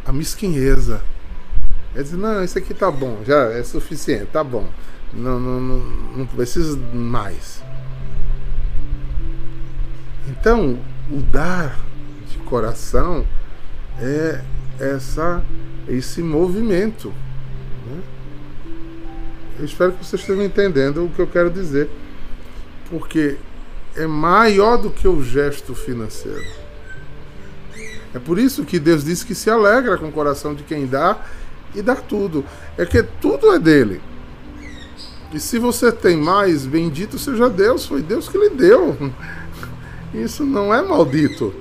a 0.07 0.13
mesquinheza. 0.13 1.03
É 1.95 2.03
dizer, 2.03 2.17
não, 2.17 2.43
isso 2.43 2.57
aqui 2.57 2.73
tá 2.73 2.91
bom, 2.91 3.19
já 3.25 3.51
é 3.51 3.63
suficiente, 3.63 4.27
tá 4.27 4.43
bom. 4.43 4.69
Não, 5.13 5.41
não, 5.41 5.61
não, 5.61 5.79
não 6.17 6.27
preciso 6.27 6.79
mais. 6.93 7.63
Então, 10.29 10.79
o 11.11 11.21
dar 11.21 11.79
de 12.31 12.39
coração 12.39 13.27
é 13.99 14.43
essa, 14.79 15.43
esse 15.89 16.23
movimento. 16.23 17.13
Né? 17.87 18.03
Eu 19.59 19.65
espero 19.65 19.93
que 19.93 20.05
vocês 20.05 20.21
estejam 20.21 20.45
entendendo 20.45 21.05
o 21.05 21.09
que 21.09 21.21
eu 21.21 21.27
quero 21.27 21.51
dizer. 21.51 21.89
Porque 22.91 23.37
é 23.97 24.07
maior 24.07 24.77
do 24.77 24.91
que 24.91 25.09
o 25.09 25.23
gesto 25.23 25.75
financeiro. 25.75 26.45
É 28.15 28.19
por 28.19 28.39
isso 28.39 28.65
que 28.65 28.79
Deus 28.79 29.05
diz 29.05 29.23
que 29.23 29.35
se 29.35 29.51
alegra 29.51 29.99
com 29.99 30.09
o 30.09 30.13
coração 30.13 30.55
de 30.55 30.63
quem 30.63 30.87
dá 30.87 31.19
e 31.75 31.83
dá 31.83 31.95
tudo. 31.95 32.45
É 32.77 32.87
que 32.87 33.03
tudo 33.03 33.53
é 33.53 33.59
dele. 33.59 34.01
E 35.33 35.39
se 35.39 35.59
você 35.59 35.93
tem 35.93 36.17
mais, 36.17 36.65
bendito 36.65 37.19
seja 37.19 37.51
Deus, 37.51 37.85
foi 37.85 38.01
Deus 38.01 38.29
que 38.29 38.39
lhe 38.39 38.51
deu. 38.51 38.97
Isso 40.15 40.45
não 40.45 40.73
é 40.73 40.83
maldito. 40.83 41.55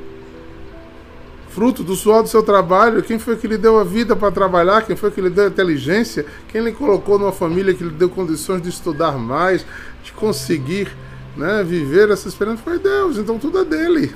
Fruto 1.50 1.84
do 1.84 1.96
suor 1.96 2.22
do 2.22 2.30
seu 2.30 2.44
trabalho, 2.44 3.04
quem 3.04 3.18
foi 3.18 3.36
que 3.36 3.48
lhe 3.48 3.58
deu 3.58 3.80
a 3.80 3.84
vida 3.84 4.16
para 4.16 4.32
trabalhar? 4.32 4.84
Quem 4.84 4.96
foi 4.96 5.12
que 5.12 5.20
lhe 5.20 5.30
deu 5.30 5.46
a 5.46 5.48
inteligência? 5.48 6.26
Quem 6.48 6.62
lhe 6.62 6.72
colocou 6.72 7.18
numa 7.18 7.32
família 7.32 7.74
que 7.74 7.84
lhe 7.84 7.90
deu 7.90 8.10
condições 8.10 8.62
de 8.62 8.70
estudar 8.70 9.18
mais, 9.18 9.66
de 10.04 10.14
conseguir 10.14 10.96
né, 11.36 11.64
viver 11.64 12.10
essa 12.10 12.28
experiência 12.28 12.64
foi 12.64 12.80
Deus, 12.80 13.18
então 13.18 13.38
tudo 13.38 13.60
é 13.60 13.66
dele. 13.66 14.14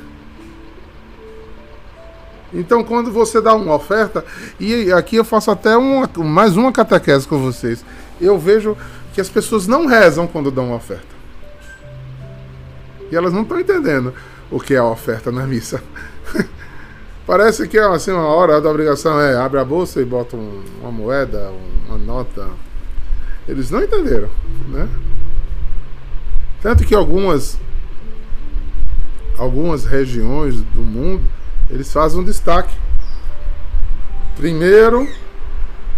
Então, 2.54 2.84
quando 2.84 3.12
você 3.12 3.40
dá 3.40 3.56
uma 3.56 3.76
oferta, 3.76 4.26
e 4.60 4.92
aqui 4.92 5.16
eu 5.16 5.24
faço 5.24 5.50
até 5.50 5.76
uma, 5.78 6.10
mais 6.18 6.58
uma 6.58 6.72
catequese 6.72 7.28
com 7.28 7.40
vocês, 7.40 7.84
eu 8.20 8.38
vejo 8.38 8.78
que 9.13 9.21
as 9.21 9.30
pessoas 9.30 9.67
não 9.67 9.86
rezam 9.86 10.28
quando 10.28 10.52
dão 10.52 10.67
uma 10.67 10.76
oferta. 10.78 11.15
E 13.12 13.15
elas 13.15 13.34
não 13.34 13.41
estão 13.41 13.60
entendendo 13.60 14.13
o 14.50 14.60
que 14.60 14.74
é 14.74 14.78
a 14.78 14.86
oferta 14.86 15.32
na 15.32 15.45
missa. 15.45 15.84
Parece 17.28 17.67
que 17.67 17.78
é 17.78 17.84
assim, 17.84 18.12
uma 18.12 18.26
hora 18.26 18.60
da 18.60 18.69
obrigação 18.69 19.19
é 19.19 19.38
abre 19.38 19.60
a 19.60 19.65
bolsa 19.65 20.02
e 20.02 20.06
bota 20.06 20.36
um, 20.36 20.63
uma 20.82 20.91
moeda, 20.91 21.52
uma 21.88 21.97
nota. 21.97 22.47
Eles 23.47 23.69
não 23.69 23.84
entenderam, 23.84 24.30
né? 24.69 24.88
Tanto 26.62 26.86
que 26.86 26.93
algumas 26.93 27.58
algumas 29.38 29.86
regiões 29.86 30.62
do 30.62 30.82
mundo 30.82 31.24
eles 31.69 31.91
fazem 31.91 32.19
um 32.19 32.24
destaque. 32.24 32.76
Primeiro 34.36 35.08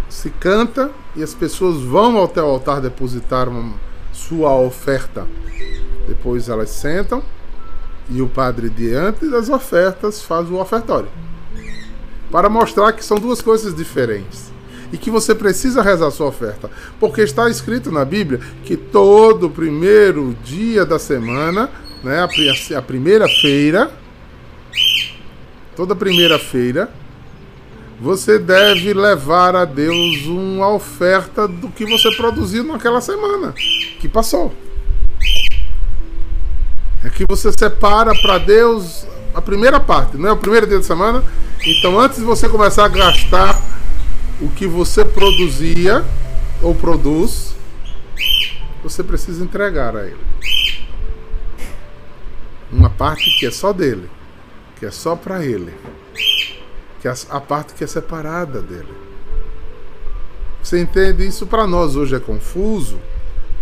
se 0.10 0.30
canta 0.30 0.92
e 1.16 1.24
as 1.24 1.34
pessoas 1.34 1.82
vão 1.82 2.24
até 2.24 2.42
o 2.42 2.46
altar 2.46 2.82
depositar 2.82 3.48
uma, 3.48 3.74
sua 4.12 4.56
oferta. 4.56 5.28
Depois 6.08 6.50
elas 6.50 6.70
sentam 6.70 7.24
e 8.10 8.22
o 8.22 8.28
padre 8.28 8.70
diante 8.70 9.28
das 9.30 9.50
ofertas 9.50 10.22
faz 10.22 10.50
o 10.50 10.56
ofertório. 10.56 11.10
Para 12.32 12.50
mostrar 12.50 12.92
que 12.94 13.04
são 13.04 13.18
duas 13.18 13.42
coisas 13.42 13.76
diferentes 13.76 14.52
e 14.92 14.98
que 14.98 15.10
você 15.10 15.34
precisa 15.34 15.82
rezar 15.82 16.12
sua 16.12 16.28
oferta, 16.28 16.70
porque 17.00 17.22
está 17.22 17.50
escrito 17.50 17.92
na 17.92 18.06
Bíblia 18.06 18.40
que 18.64 18.78
todo 18.78 19.50
primeiro 19.50 20.36
dia 20.44 20.86
da 20.86 21.00
semana, 21.00 21.70
né, 22.04 22.28
a, 22.76 22.82
primeira 22.82 23.28
feira, 23.28 23.92
toda 25.76 25.96
primeira-feira, 25.96 26.92
você 28.04 28.38
deve 28.38 28.94
levar 28.94 29.56
a 29.56 29.64
Deus 29.64 30.26
uma 30.26 30.68
oferta 30.68 31.48
do 31.48 31.70
que 31.70 31.86
você 31.86 32.14
produziu 32.14 32.62
naquela 32.62 33.00
semana 33.00 33.54
que 34.02 34.10
passou. 34.10 34.54
É 37.02 37.10
que 37.10 37.24
você 37.26 37.50
separa 37.58 38.14
para 38.22 38.40
Deus 38.40 39.08
a 39.34 39.42
primeira 39.42 39.80
parte, 39.80 40.18
não 40.18 40.28
é 40.28 40.32
o 40.34 40.38
primeiro 40.38 40.68
dia 40.68 40.80
da 40.80 40.84
semana. 40.84 41.24
Então, 41.66 41.98
antes 41.98 42.20
de 42.20 42.26
você 42.26 42.50
começar 42.50 42.84
a 42.84 42.90
gastar 42.90 43.58
o 44.42 44.50
que 44.50 44.68
você 44.68 45.06
produzia 45.06 46.04
ou 46.62 46.76
produz, 46.76 47.56
você 48.84 49.02
precisa 49.02 49.42
entregar 49.42 49.96
a 49.96 50.06
Ele. 50.06 50.20
Uma 52.70 52.90
parte 52.90 53.24
que 53.40 53.46
é 53.46 53.52
só 53.52 53.72
dele, 53.72 54.10
que 54.78 54.86
é 54.86 54.92
só 54.92 55.16
para 55.16 55.46
Ele 55.46 55.74
que 57.04 57.08
é 57.10 57.14
a 57.32 57.42
parte 57.42 57.74
que 57.74 57.84
é 57.84 57.88
separada 57.88 58.62
dele. 58.62 58.88
Você 60.64 60.80
entende? 60.80 61.28
Isso 61.28 61.46
para 61.46 61.68
nós 61.68 61.98
hoje 61.98 62.16
é 62.16 62.20
confuso, 62.20 62.98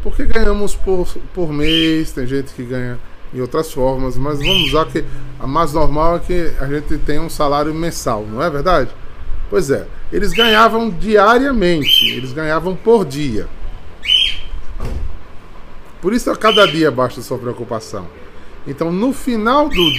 porque 0.04 0.26
ganhamos 0.26 0.76
por, 0.76 1.08
por 1.34 1.52
mês, 1.52 2.12
tem 2.12 2.28
gente 2.28 2.54
que 2.54 2.62
ganha 2.62 3.00
em 3.34 3.42
outras 3.42 3.74
formas, 3.74 4.16
mas 4.16 4.38
vamos 4.38 4.68
usar 4.68 4.86
que 4.86 5.04
a 5.40 5.48
mais 5.48 5.74
normal 5.74 6.18
é 6.18 6.20
que 6.20 6.54
a 6.60 6.68
gente 6.68 7.00
tem 7.00 7.18
um 7.18 7.32
salário 7.32 7.74
mensal, 7.74 8.28
não 8.32 8.44
é 8.44 8.48
verdade? 8.48 8.92
Pois 9.50 9.72
é, 9.72 9.88
eles 10.14 10.34
ganhavam 10.34 10.92
diariamente, 10.92 12.12
eles 12.12 12.34
ganhavam 12.34 12.76
por 12.76 13.04
dia. 13.04 13.48
Por 16.00 16.14
isso 16.14 16.30
a 16.30 16.38
cada 16.38 16.68
dia 16.68 16.92
basta 16.92 17.24
sua 17.24 17.40
preocupação. 17.40 18.06
Então 18.68 18.92
no 18.92 19.12
final 19.12 19.68
do, 19.68 19.92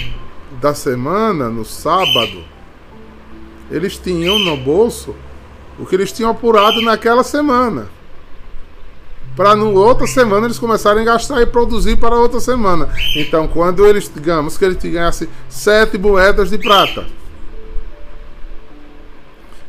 da 0.61 0.73
semana, 0.73 1.49
no 1.49 1.65
sábado, 1.65 2.52
eles 3.73 3.97
tinham 3.97 4.37
no 4.37 4.55
bolso 4.55 5.15
o 5.79 5.85
que 5.85 5.95
eles 5.95 6.11
tinham 6.11 6.29
apurado 6.29 6.79
naquela 6.83 7.23
semana. 7.23 7.87
Para 9.35 9.55
no 9.55 9.73
outra 9.73 10.05
semana 10.05 10.45
eles 10.45 10.59
começarem 10.59 11.01
a 11.01 11.05
gastar 11.05 11.41
e 11.41 11.47
produzir 11.47 11.97
para 11.97 12.15
outra 12.15 12.39
semana. 12.39 12.93
Então, 13.15 13.47
quando 13.47 13.87
eles, 13.87 14.11
digamos 14.13 14.59
que 14.59 14.65
eles 14.65 14.77
ganhassem 14.77 15.27
sete 15.49 15.97
moedas 15.97 16.51
de 16.51 16.59
prata, 16.59 17.03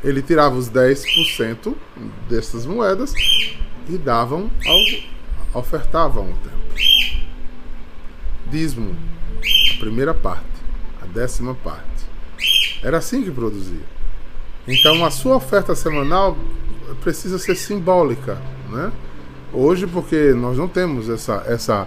ele 0.05 0.21
tirava 0.21 0.55
os 0.55 0.69
10% 0.69 1.75
dessas 2.29 2.67
moedas 2.67 3.15
e 3.89 3.97
davam 3.97 4.51
ao, 4.67 5.61
ofertavam 5.63 6.25
o 6.25 6.35
templo. 6.35 6.61
Dízimo, 8.51 8.95
a 9.75 9.81
primeira 9.81 10.13
parte, 10.13 10.45
a 11.03 11.07
décima 11.07 11.55
parte. 11.55 12.05
Era 12.83 12.99
assim 12.99 13.23
que 13.23 13.31
produzia. 13.31 13.94
Então 14.67 15.05
a 15.05 15.11
sua 15.11 15.37
oferta 15.37 15.75
semanal 15.75 16.37
precisa 17.03 17.39
ser 17.39 17.55
simbólica, 17.55 18.39
né? 18.71 18.91
Hoje 19.53 19.87
porque 19.87 20.33
nós 20.33 20.57
não 20.57 20.67
temos 20.67 21.09
essa 21.09 21.45
essa 21.47 21.87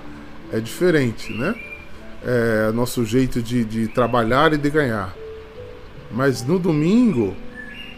é 0.52 0.60
diferente, 0.60 1.34
né? 1.34 1.56
É 2.24 2.72
nosso 2.72 3.04
jeito 3.06 3.42
de, 3.42 3.64
de 3.66 3.88
trabalhar 3.88 4.54
e 4.54 4.58
de 4.58 4.70
ganhar. 4.70 5.14
Mas 6.12 6.44
no 6.44 6.58
domingo, 6.58 7.36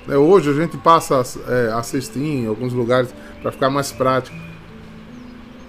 né, 0.08 0.18
hoje 0.18 0.50
a 0.50 0.54
gente 0.54 0.78
passa 0.78 1.22
é, 1.48 1.72
a 1.72 1.84
cestinha 1.84 2.44
em 2.44 2.48
alguns 2.48 2.74
lugares 2.74 3.14
para 3.42 3.52
ficar 3.52 3.70
mais 3.70 3.92
prático. 3.92 4.36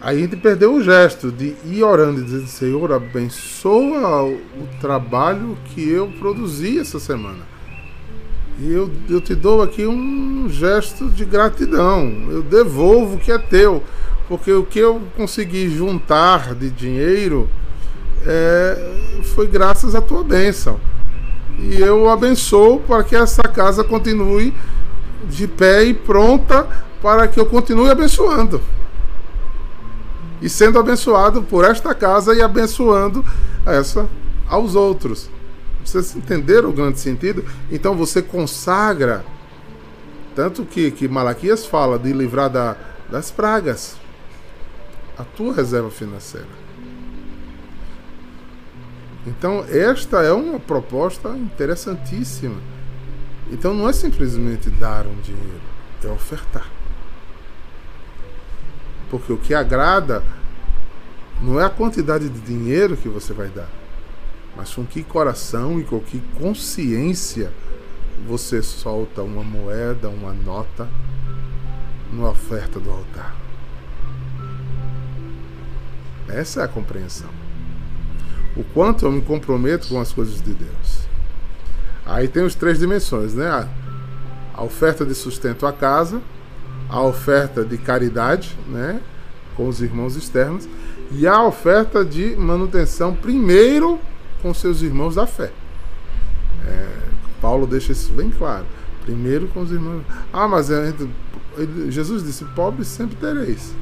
Aí 0.00 0.16
a 0.16 0.20
gente 0.20 0.36
perdeu 0.36 0.74
o 0.74 0.82
gesto 0.82 1.30
de 1.30 1.54
ir 1.64 1.82
orando 1.82 2.20
e 2.20 2.24
dizer, 2.24 2.46
Senhor, 2.46 2.90
abençoa 2.90 4.24
o 4.24 4.68
trabalho 4.80 5.58
que 5.66 5.86
eu 5.86 6.08
produzi 6.18 6.78
essa 6.78 6.98
semana. 6.98 7.49
E 8.60 8.70
eu, 8.70 8.90
eu 9.08 9.22
te 9.22 9.34
dou 9.34 9.62
aqui 9.62 9.86
um 9.86 10.46
gesto 10.50 11.08
de 11.08 11.24
gratidão. 11.24 12.12
Eu 12.28 12.42
devolvo 12.42 13.16
o 13.16 13.18
que 13.18 13.32
é 13.32 13.38
teu. 13.38 13.82
Porque 14.28 14.52
o 14.52 14.64
que 14.64 14.78
eu 14.78 15.00
consegui 15.16 15.70
juntar 15.70 16.54
de 16.54 16.68
dinheiro 16.68 17.48
é, 18.26 19.22
foi 19.34 19.46
graças 19.46 19.94
à 19.94 20.02
tua 20.02 20.22
bênção. 20.22 20.78
E 21.58 21.80
eu 21.80 22.10
abençoo 22.10 22.80
para 22.80 23.02
que 23.02 23.16
essa 23.16 23.42
casa 23.42 23.82
continue 23.82 24.52
de 25.28 25.48
pé 25.48 25.84
e 25.84 25.94
pronta 25.94 26.66
para 27.00 27.26
que 27.28 27.40
eu 27.40 27.46
continue 27.46 27.88
abençoando. 27.88 28.60
E 30.42 30.50
sendo 30.50 30.78
abençoado 30.78 31.42
por 31.42 31.64
esta 31.64 31.94
casa 31.94 32.34
e 32.34 32.42
abençoando 32.42 33.24
essa 33.64 34.06
aos 34.46 34.74
outros. 34.74 35.30
Vocês 35.84 36.14
entenderam 36.14 36.70
o 36.70 36.72
grande 36.72 36.98
sentido? 37.00 37.44
Então 37.70 37.94
você 37.94 38.22
consagra. 38.22 39.24
Tanto 40.34 40.64
que, 40.64 40.90
que 40.90 41.08
Malaquias 41.08 41.66
fala 41.66 41.98
de 41.98 42.12
livrar 42.12 42.48
da, 42.48 42.76
das 43.10 43.30
pragas. 43.30 43.96
A 45.18 45.24
tua 45.24 45.52
reserva 45.52 45.90
financeira. 45.90 46.60
Então, 49.26 49.64
esta 49.68 50.22
é 50.22 50.32
uma 50.32 50.58
proposta 50.58 51.28
interessantíssima. 51.36 52.56
Então, 53.50 53.74
não 53.74 53.88
é 53.88 53.92
simplesmente 53.92 54.70
dar 54.70 55.06
um 55.06 55.20
dinheiro, 55.20 55.60
é 56.02 56.08
ofertar. 56.08 56.66
Porque 59.10 59.32
o 59.32 59.36
que 59.36 59.52
agrada 59.52 60.22
não 61.42 61.60
é 61.60 61.64
a 61.64 61.70
quantidade 61.70 62.28
de 62.28 62.40
dinheiro 62.40 62.96
que 62.96 63.08
você 63.08 63.32
vai 63.32 63.48
dar, 63.48 63.68
mas 64.56 64.74
com 64.74 64.84
que 64.84 65.02
coração 65.02 65.80
e 65.80 65.84
com 65.84 66.00
que 66.00 66.20
consciência 66.38 67.52
você 68.26 68.62
solta 68.62 69.22
uma 69.22 69.42
moeda, 69.42 70.08
uma 70.08 70.32
nota 70.32 70.88
na 72.12 72.28
oferta 72.28 72.78
do 72.78 72.90
altar. 72.90 73.34
Essa 76.28 76.60
é 76.60 76.64
a 76.64 76.68
compreensão. 76.68 77.30
O 78.56 78.64
quanto 78.64 79.04
eu 79.04 79.12
me 79.12 79.22
comprometo 79.22 79.88
com 79.88 80.00
as 80.00 80.12
coisas 80.12 80.42
de 80.42 80.52
Deus. 80.52 81.08
Aí 82.04 82.28
tem 82.28 82.44
os 82.44 82.54
três 82.54 82.78
dimensões, 82.78 83.34
né? 83.34 83.68
A 84.54 84.62
oferta 84.62 85.04
de 85.04 85.14
sustento 85.14 85.66
à 85.66 85.72
casa, 85.72 86.20
a 86.88 87.00
oferta 87.02 87.64
de 87.64 87.78
caridade, 87.78 88.56
né? 88.66 89.00
Com 89.56 89.68
os 89.68 89.80
irmãos 89.80 90.16
externos, 90.16 90.68
e 91.12 91.26
a 91.26 91.42
oferta 91.42 92.04
de 92.04 92.36
manutenção, 92.36 93.14
primeiro 93.14 93.98
com 94.42 94.52
seus 94.54 94.82
irmãos 94.82 95.14
da 95.14 95.26
fé. 95.26 95.52
É, 96.66 96.88
Paulo 97.40 97.66
deixa 97.66 97.92
isso 97.92 98.12
bem 98.12 98.30
claro. 98.30 98.66
Primeiro 99.02 99.48
com 99.48 99.60
os 99.60 99.72
irmãos. 99.72 100.02
Ah, 100.32 100.46
mas 100.46 100.70
é, 100.70 100.94
Jesus 101.88 102.22
disse: 102.22 102.44
pobres 102.44 102.88
sempre 102.88 103.16
tereis. 103.16 103.74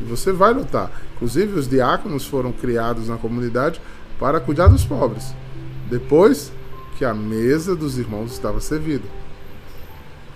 E 0.00 0.04
você 0.04 0.32
vai 0.32 0.52
lutar. 0.52 0.90
Inclusive, 1.16 1.58
os 1.58 1.68
diáconos 1.68 2.26
foram 2.26 2.52
criados 2.52 3.08
na 3.08 3.16
comunidade 3.16 3.80
para 4.18 4.40
cuidar 4.40 4.68
dos 4.68 4.84
pobres. 4.84 5.34
Depois 5.90 6.52
que 6.96 7.04
a 7.04 7.14
mesa 7.14 7.74
dos 7.74 7.98
irmãos 7.98 8.32
estava 8.32 8.60
servida. 8.60 9.06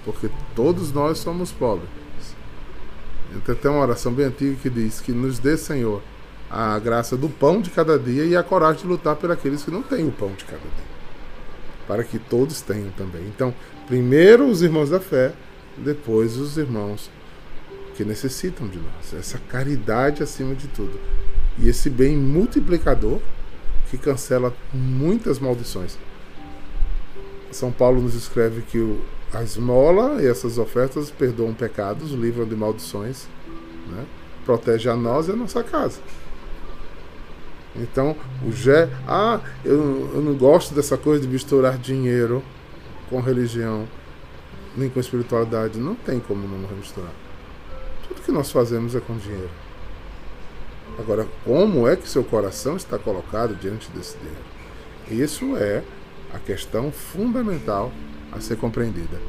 Porque 0.05 0.31
todos 0.55 0.93
nós 0.93 1.19
somos 1.19 1.51
pobres. 1.51 1.89
Então, 3.35 3.55
tem 3.55 3.71
uma 3.71 3.81
oração 3.81 4.13
bem 4.13 4.27
antiga 4.27 4.57
que 4.61 4.71
diz: 4.71 5.01
Que 5.01 5.13
nos 5.13 5.39
dê, 5.39 5.57
Senhor, 5.57 6.03
a 6.57 6.79
graça 6.79 7.19
do 7.19 7.29
pão 7.29 7.61
de 7.61 7.69
cada 7.69 7.99
dia 7.99 8.25
e 8.25 8.35
a 8.35 8.43
coragem 8.43 8.81
de 8.81 8.89
lutar 8.89 9.15
por 9.15 9.31
aqueles 9.31 9.63
que 9.63 9.71
não 9.71 9.83
têm 9.83 10.09
o 10.09 10.11
pão 10.11 10.33
de 10.33 10.47
cada 10.47 10.63
dia. 10.63 10.97
Para 11.87 12.03
que 12.03 12.19
todos 12.19 12.63
tenham 12.63 12.91
também. 12.93 13.23
Então, 13.27 13.55
primeiro 13.87 14.49
os 14.49 14.63
irmãos 14.63 14.89
da 14.89 14.99
fé, 14.99 15.35
depois 15.77 16.39
os 16.39 16.57
irmãos 16.57 17.11
que 17.95 18.07
necessitam 18.07 18.67
de 18.67 18.79
nós. 18.79 19.13
Essa 19.13 19.39
caridade 19.39 20.23
acima 20.23 20.55
de 20.55 20.67
tudo. 20.69 20.99
E 21.59 21.69
esse 21.69 21.91
bem 21.91 22.17
multiplicador 22.17 23.21
que 23.91 23.99
cancela 23.99 24.55
muitas 24.73 25.39
maldições. 25.39 25.99
São 27.51 27.71
Paulo 27.71 28.01
nos 28.01 28.15
escreve 28.15 28.63
que 28.63 28.79
o, 28.79 29.03
a 29.31 29.43
esmola 29.43 30.23
e 30.23 30.27
essas 30.27 30.57
ofertas 30.57 31.11
perdoam 31.11 31.53
pecados, 31.53 32.13
livram 32.13 32.47
de 32.47 32.57
maldições, 32.57 33.27
né? 33.89 34.07
protege 34.47 34.89
a 34.89 34.97
nós 34.97 35.29
e 35.29 35.33
a 35.33 35.37
nossa 35.37 35.63
casa. 35.63 36.01
Então, 37.81 38.17
o 38.47 38.53
Gé, 38.53 38.89
ah, 39.07 39.41
eu, 39.65 40.11
eu 40.15 40.23
não 40.23 40.35
gosto 40.35 40.75
dessa 40.75 40.97
coisa 40.97 41.23
de 41.23 41.29
misturar 41.29 41.79
dinheiro 41.79 42.43
com 43.11 43.21
religião, 43.21 43.87
nem 44.77 44.89
com 44.89 44.99
espiritualidade. 44.99 45.79
Não 45.79 45.95
tem 45.95 46.19
como 46.19 46.47
não 46.47 46.77
misturar. 46.77 47.13
Tudo 48.09 48.23
que 48.23 48.33
nós 48.33 48.51
fazemos 48.51 48.95
é 48.95 49.01
com 49.01 49.17
dinheiro. 49.17 49.51
Agora, 50.99 51.27
como 51.45 51.87
é 51.87 51.97
que 51.97 52.09
seu 52.09 52.25
coração 52.25 52.77
está 52.77 52.99
colocado 52.99 53.55
diante 53.55 53.91
desse 53.91 54.17
dinheiro? 54.17 55.25
Isso 55.25 55.57
é 55.57 55.83
a 56.33 56.39
questão 56.39 56.91
fundamental 56.91 57.93
a 58.33 58.41
ser 58.41 58.57
compreendida. 58.57 59.21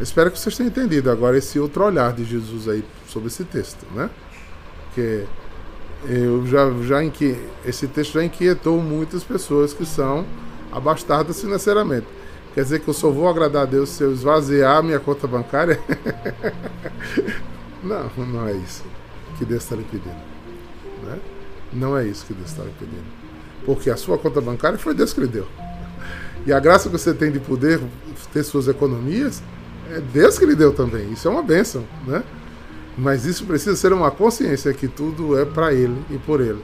espero 0.00 0.30
que 0.30 0.38
vocês 0.38 0.56
tenham 0.56 0.68
entendido 0.68 1.10
agora 1.10 1.38
esse 1.38 1.58
outro 1.58 1.84
olhar 1.84 2.12
de 2.12 2.24
Jesus 2.24 2.68
aí 2.68 2.84
sobre 3.08 3.28
esse 3.28 3.44
texto, 3.44 3.86
né? 3.94 4.10
Que 4.94 5.26
eu 6.04 6.46
já, 6.46 6.70
já 6.82 7.04
inque... 7.04 7.36
esse 7.64 7.86
texto 7.88 8.14
já 8.14 8.24
inquietou 8.24 8.80
muitas 8.80 9.24
pessoas 9.24 9.72
que 9.72 9.84
são 9.84 10.24
abastados 10.70 11.40
financeiramente. 11.40 12.06
Quer 12.54 12.62
dizer 12.62 12.80
que 12.80 12.88
eu 12.88 12.94
só 12.94 13.10
vou 13.10 13.28
agradar 13.28 13.62
a 13.62 13.66
Deus 13.66 13.90
se 13.90 14.02
eu 14.02 14.12
esvaziar 14.12 14.82
minha 14.82 14.98
conta 14.98 15.26
bancária? 15.26 15.80
não, 17.82 18.10
não 18.26 18.48
é 18.48 18.52
isso 18.52 18.84
que 19.38 19.44
Deus 19.44 19.62
está 19.62 19.76
lhe 19.76 19.84
pedindo. 19.84 20.16
Né? 21.04 21.18
Não 21.72 21.96
é 21.96 22.06
isso 22.06 22.24
que 22.24 22.32
Deus 22.32 22.50
está 22.50 22.62
lhe 22.62 22.72
pedindo. 22.78 23.04
Porque 23.64 23.90
a 23.90 23.96
sua 23.96 24.16
conta 24.16 24.40
bancária 24.40 24.78
foi 24.78 24.94
Deus 24.94 25.12
que 25.12 25.20
lhe 25.20 25.26
deu. 25.26 25.46
E 26.46 26.52
a 26.52 26.60
graça 26.60 26.88
que 26.88 26.96
você 26.96 27.12
tem 27.12 27.30
de 27.30 27.40
poder 27.40 27.80
ter 28.32 28.42
suas 28.42 28.68
economias, 28.68 29.42
é 29.90 30.00
Deus 30.00 30.38
que 30.38 30.46
lhe 30.46 30.54
deu 30.54 30.72
também. 30.72 31.12
Isso 31.12 31.26
é 31.28 31.30
uma 31.30 31.42
bênção, 31.42 31.84
né? 32.06 32.22
Mas 32.96 33.26
isso 33.26 33.44
precisa 33.44 33.76
ser 33.76 33.92
uma 33.92 34.10
consciência 34.10 34.72
que 34.72 34.88
tudo 34.88 35.38
é 35.38 35.44
para 35.44 35.72
Ele 35.72 36.02
e 36.10 36.18
por 36.18 36.40
Ele. 36.40 36.62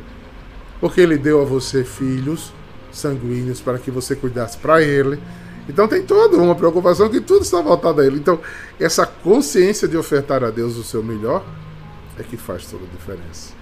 Porque 0.81 1.01
Ele 1.01 1.19
deu 1.19 1.43
a 1.43 1.45
você 1.45 1.85
filhos 1.85 2.53
sanguíneos 2.91 3.61
para 3.61 3.79
que 3.79 3.91
você 3.91 4.17
cuidasse 4.17 4.57
para 4.59 4.83
Ele. 4.83 5.21
Então 5.69 5.87
tem 5.87 6.03
toda 6.03 6.37
uma 6.37 6.55
preocupação 6.55 7.09
que 7.09 7.21
tudo 7.21 7.43
está 7.43 7.61
voltado 7.61 8.01
a 8.01 8.07
Ele. 8.07 8.17
Então, 8.17 8.41
essa 8.81 9.07
consciência 9.07 9.87
de 9.87 9.97
ofertar 9.97 10.43
a 10.43 10.51
Deus 10.51 10.77
o 10.77 10.83
seu 10.83 11.03
melhor 11.03 11.45
é 12.19 12.23
que 12.23 12.37
faz 12.37 12.67
toda 12.67 12.85
a 12.85 12.89
diferença. 12.89 13.53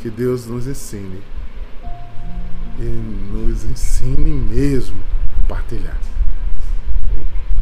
Que 0.00 0.08
Deus 0.08 0.46
nos 0.46 0.66
ensine 0.66 1.22
e 2.78 2.84
nos 2.84 3.64
ensine 3.64 4.30
mesmo 4.30 4.96
a 5.40 5.46
partilhar 5.48 5.98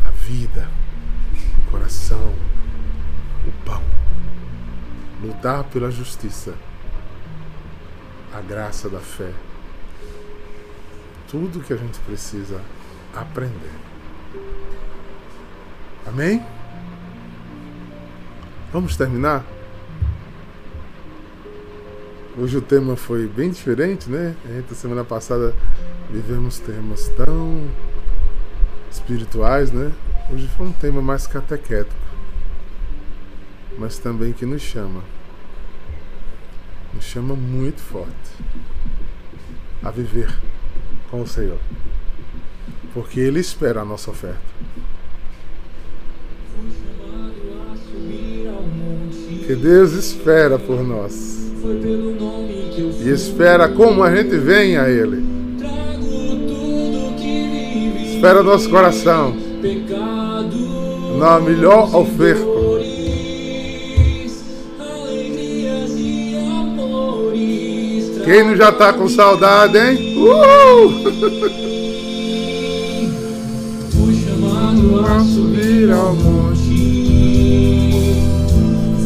a 0.04 0.10
vida, 0.10 0.68
o 1.58 1.70
coração, 1.70 2.34
pão, 3.66 3.82
lutar 5.22 5.64
pela 5.64 5.90
justiça, 5.90 6.54
a 8.32 8.40
graça 8.40 8.88
da 8.88 9.00
fé, 9.00 9.32
tudo 11.28 11.60
que 11.60 11.72
a 11.72 11.76
gente 11.76 11.98
precisa 12.00 12.62
aprender. 13.14 13.72
Amém? 16.06 16.42
Vamos 18.72 18.96
terminar? 18.96 19.44
Hoje 22.38 22.58
o 22.58 22.60
tema 22.60 22.96
foi 22.96 23.26
bem 23.26 23.50
diferente, 23.50 24.10
né? 24.10 24.36
A 24.44 24.48
gente, 24.48 24.74
semana 24.74 25.02
passada 25.02 25.54
vivemos 26.10 26.58
temas 26.58 27.08
tão 27.16 27.66
espirituais, 28.90 29.72
né? 29.72 29.90
Hoje 30.30 30.46
foi 30.56 30.66
um 30.66 30.72
tema 30.72 31.00
mais 31.00 31.26
catequético, 31.26 31.96
mas 33.78 33.98
também 33.98 34.32
que 34.32 34.46
nos 34.46 34.62
chama, 34.62 35.02
nos 36.94 37.04
chama 37.04 37.34
muito 37.34 37.80
forte 37.80 38.32
a 39.82 39.90
viver 39.90 40.34
com 41.10 41.22
o 41.22 41.26
Senhor, 41.26 41.58
porque 42.94 43.20
Ele 43.20 43.40
espera 43.40 43.82
a 43.82 43.84
nossa 43.84 44.10
oferta. 44.10 44.40
Que 49.46 49.54
Deus 49.54 49.92
espera 49.92 50.58
por 50.58 50.82
nós 50.82 51.36
e 53.04 53.10
espera 53.10 53.68
como 53.68 54.02
a 54.02 54.14
gente 54.14 54.36
vem 54.36 54.76
a 54.76 54.88
Ele. 54.88 55.24
Espera 58.14 58.42
nosso 58.42 58.68
coração 58.70 59.36
na 61.18 61.38
melhor 61.38 61.94
oferta. 61.94 62.55
Quem 68.26 68.44
não 68.44 68.54
já 68.54 68.68
está 68.68 68.92
com 68.92 69.08
saudade, 69.08 69.78
hein? 69.78 70.18
Uh! 70.18 70.90
Fui 73.92 74.14
chamado 74.22 75.06
a 75.06 75.20
subir 75.20 75.90
ao 75.90 76.14
monte 76.14 76.46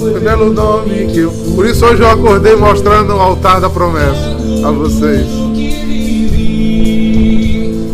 foi 0.00 0.18
pelo 0.18 0.52
nome 0.52 1.06
que 1.12 1.18
eu. 1.18 1.30
Por 1.54 1.66
isso 1.66 1.84
hoje 1.84 2.02
eu 2.02 2.08
acordei 2.08 2.56
mostrando 2.56 3.14
o 3.14 3.20
altar 3.20 3.60
da 3.60 3.68
promessa 3.68 4.34
a 4.64 4.70
vocês. 4.70 5.26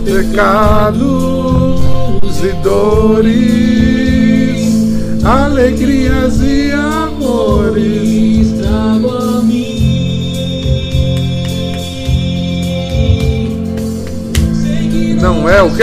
Pecados 0.05 1.81
e 2.45 2.53
dores, 2.63 3.35
alegrias 5.25 6.41
e 6.41 6.71
amores, 6.71 8.36
Não 15.27 15.49
é 15.49 15.61
o 15.61 15.69
quê? 15.75 15.83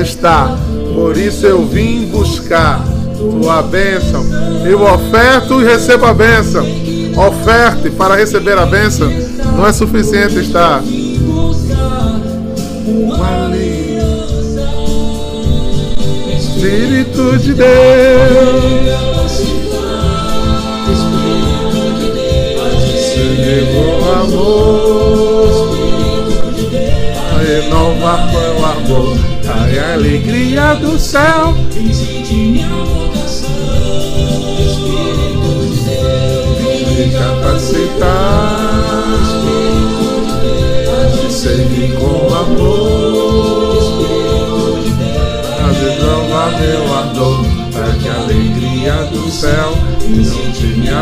Está. 0.00 0.56
Por 0.94 1.16
isso 1.16 1.44
eu 1.44 1.66
vim 1.66 2.06
buscar 2.06 2.80
tua 3.16 3.62
bênção. 3.62 4.24
Eu 4.64 4.80
oferto 4.82 5.60
e 5.60 5.64
recebo 5.64 6.06
a 6.06 6.14
bênção. 6.14 6.64
Oferte 7.16 7.90
para 7.90 8.14
receber 8.14 8.56
a 8.58 8.64
bênção. 8.64 9.10
Não 9.56 9.66
é 9.66 9.72
suficiente 9.72 10.38
estar. 10.38 10.84
Espírito 16.38 17.38
de 17.38 17.54
Deus. 17.54 18.65
Céu. 31.16 31.54
capacitar 37.12 38.56
com 41.98 42.34
amor, 42.34 43.06
que 48.00 48.08
alegria 48.08 48.94
do 49.10 49.30
céu 49.30 49.72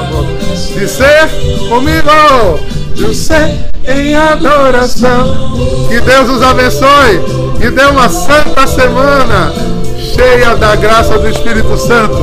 boca. 0.02 0.54
De 0.78 0.88
ser 0.88 1.28
comigo, 1.68 2.60
de 2.94 3.14
ser 3.14 3.68
em 3.86 4.14
adoração. 4.14 5.56
Que 5.88 6.00
Deus 6.00 6.28
os 6.28 6.42
abençoe 6.42 7.20
e 7.60 7.70
dê 7.70 7.84
uma 7.86 8.08
santa 8.08 8.66
semana 8.66 9.73
cheia 10.14 10.54
da 10.54 10.76
graça 10.76 11.18
do 11.18 11.28
Espírito 11.28 11.76
Santo, 11.76 12.16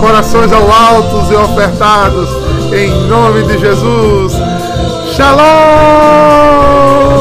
corações 0.00 0.52
ao 0.52 0.70
altos 0.70 1.30
e 1.30 1.34
ofertados 1.34 2.28
em 2.72 2.90
nome 3.06 3.44
de 3.44 3.58
Jesus. 3.58 4.32
Shalom! 5.14 7.15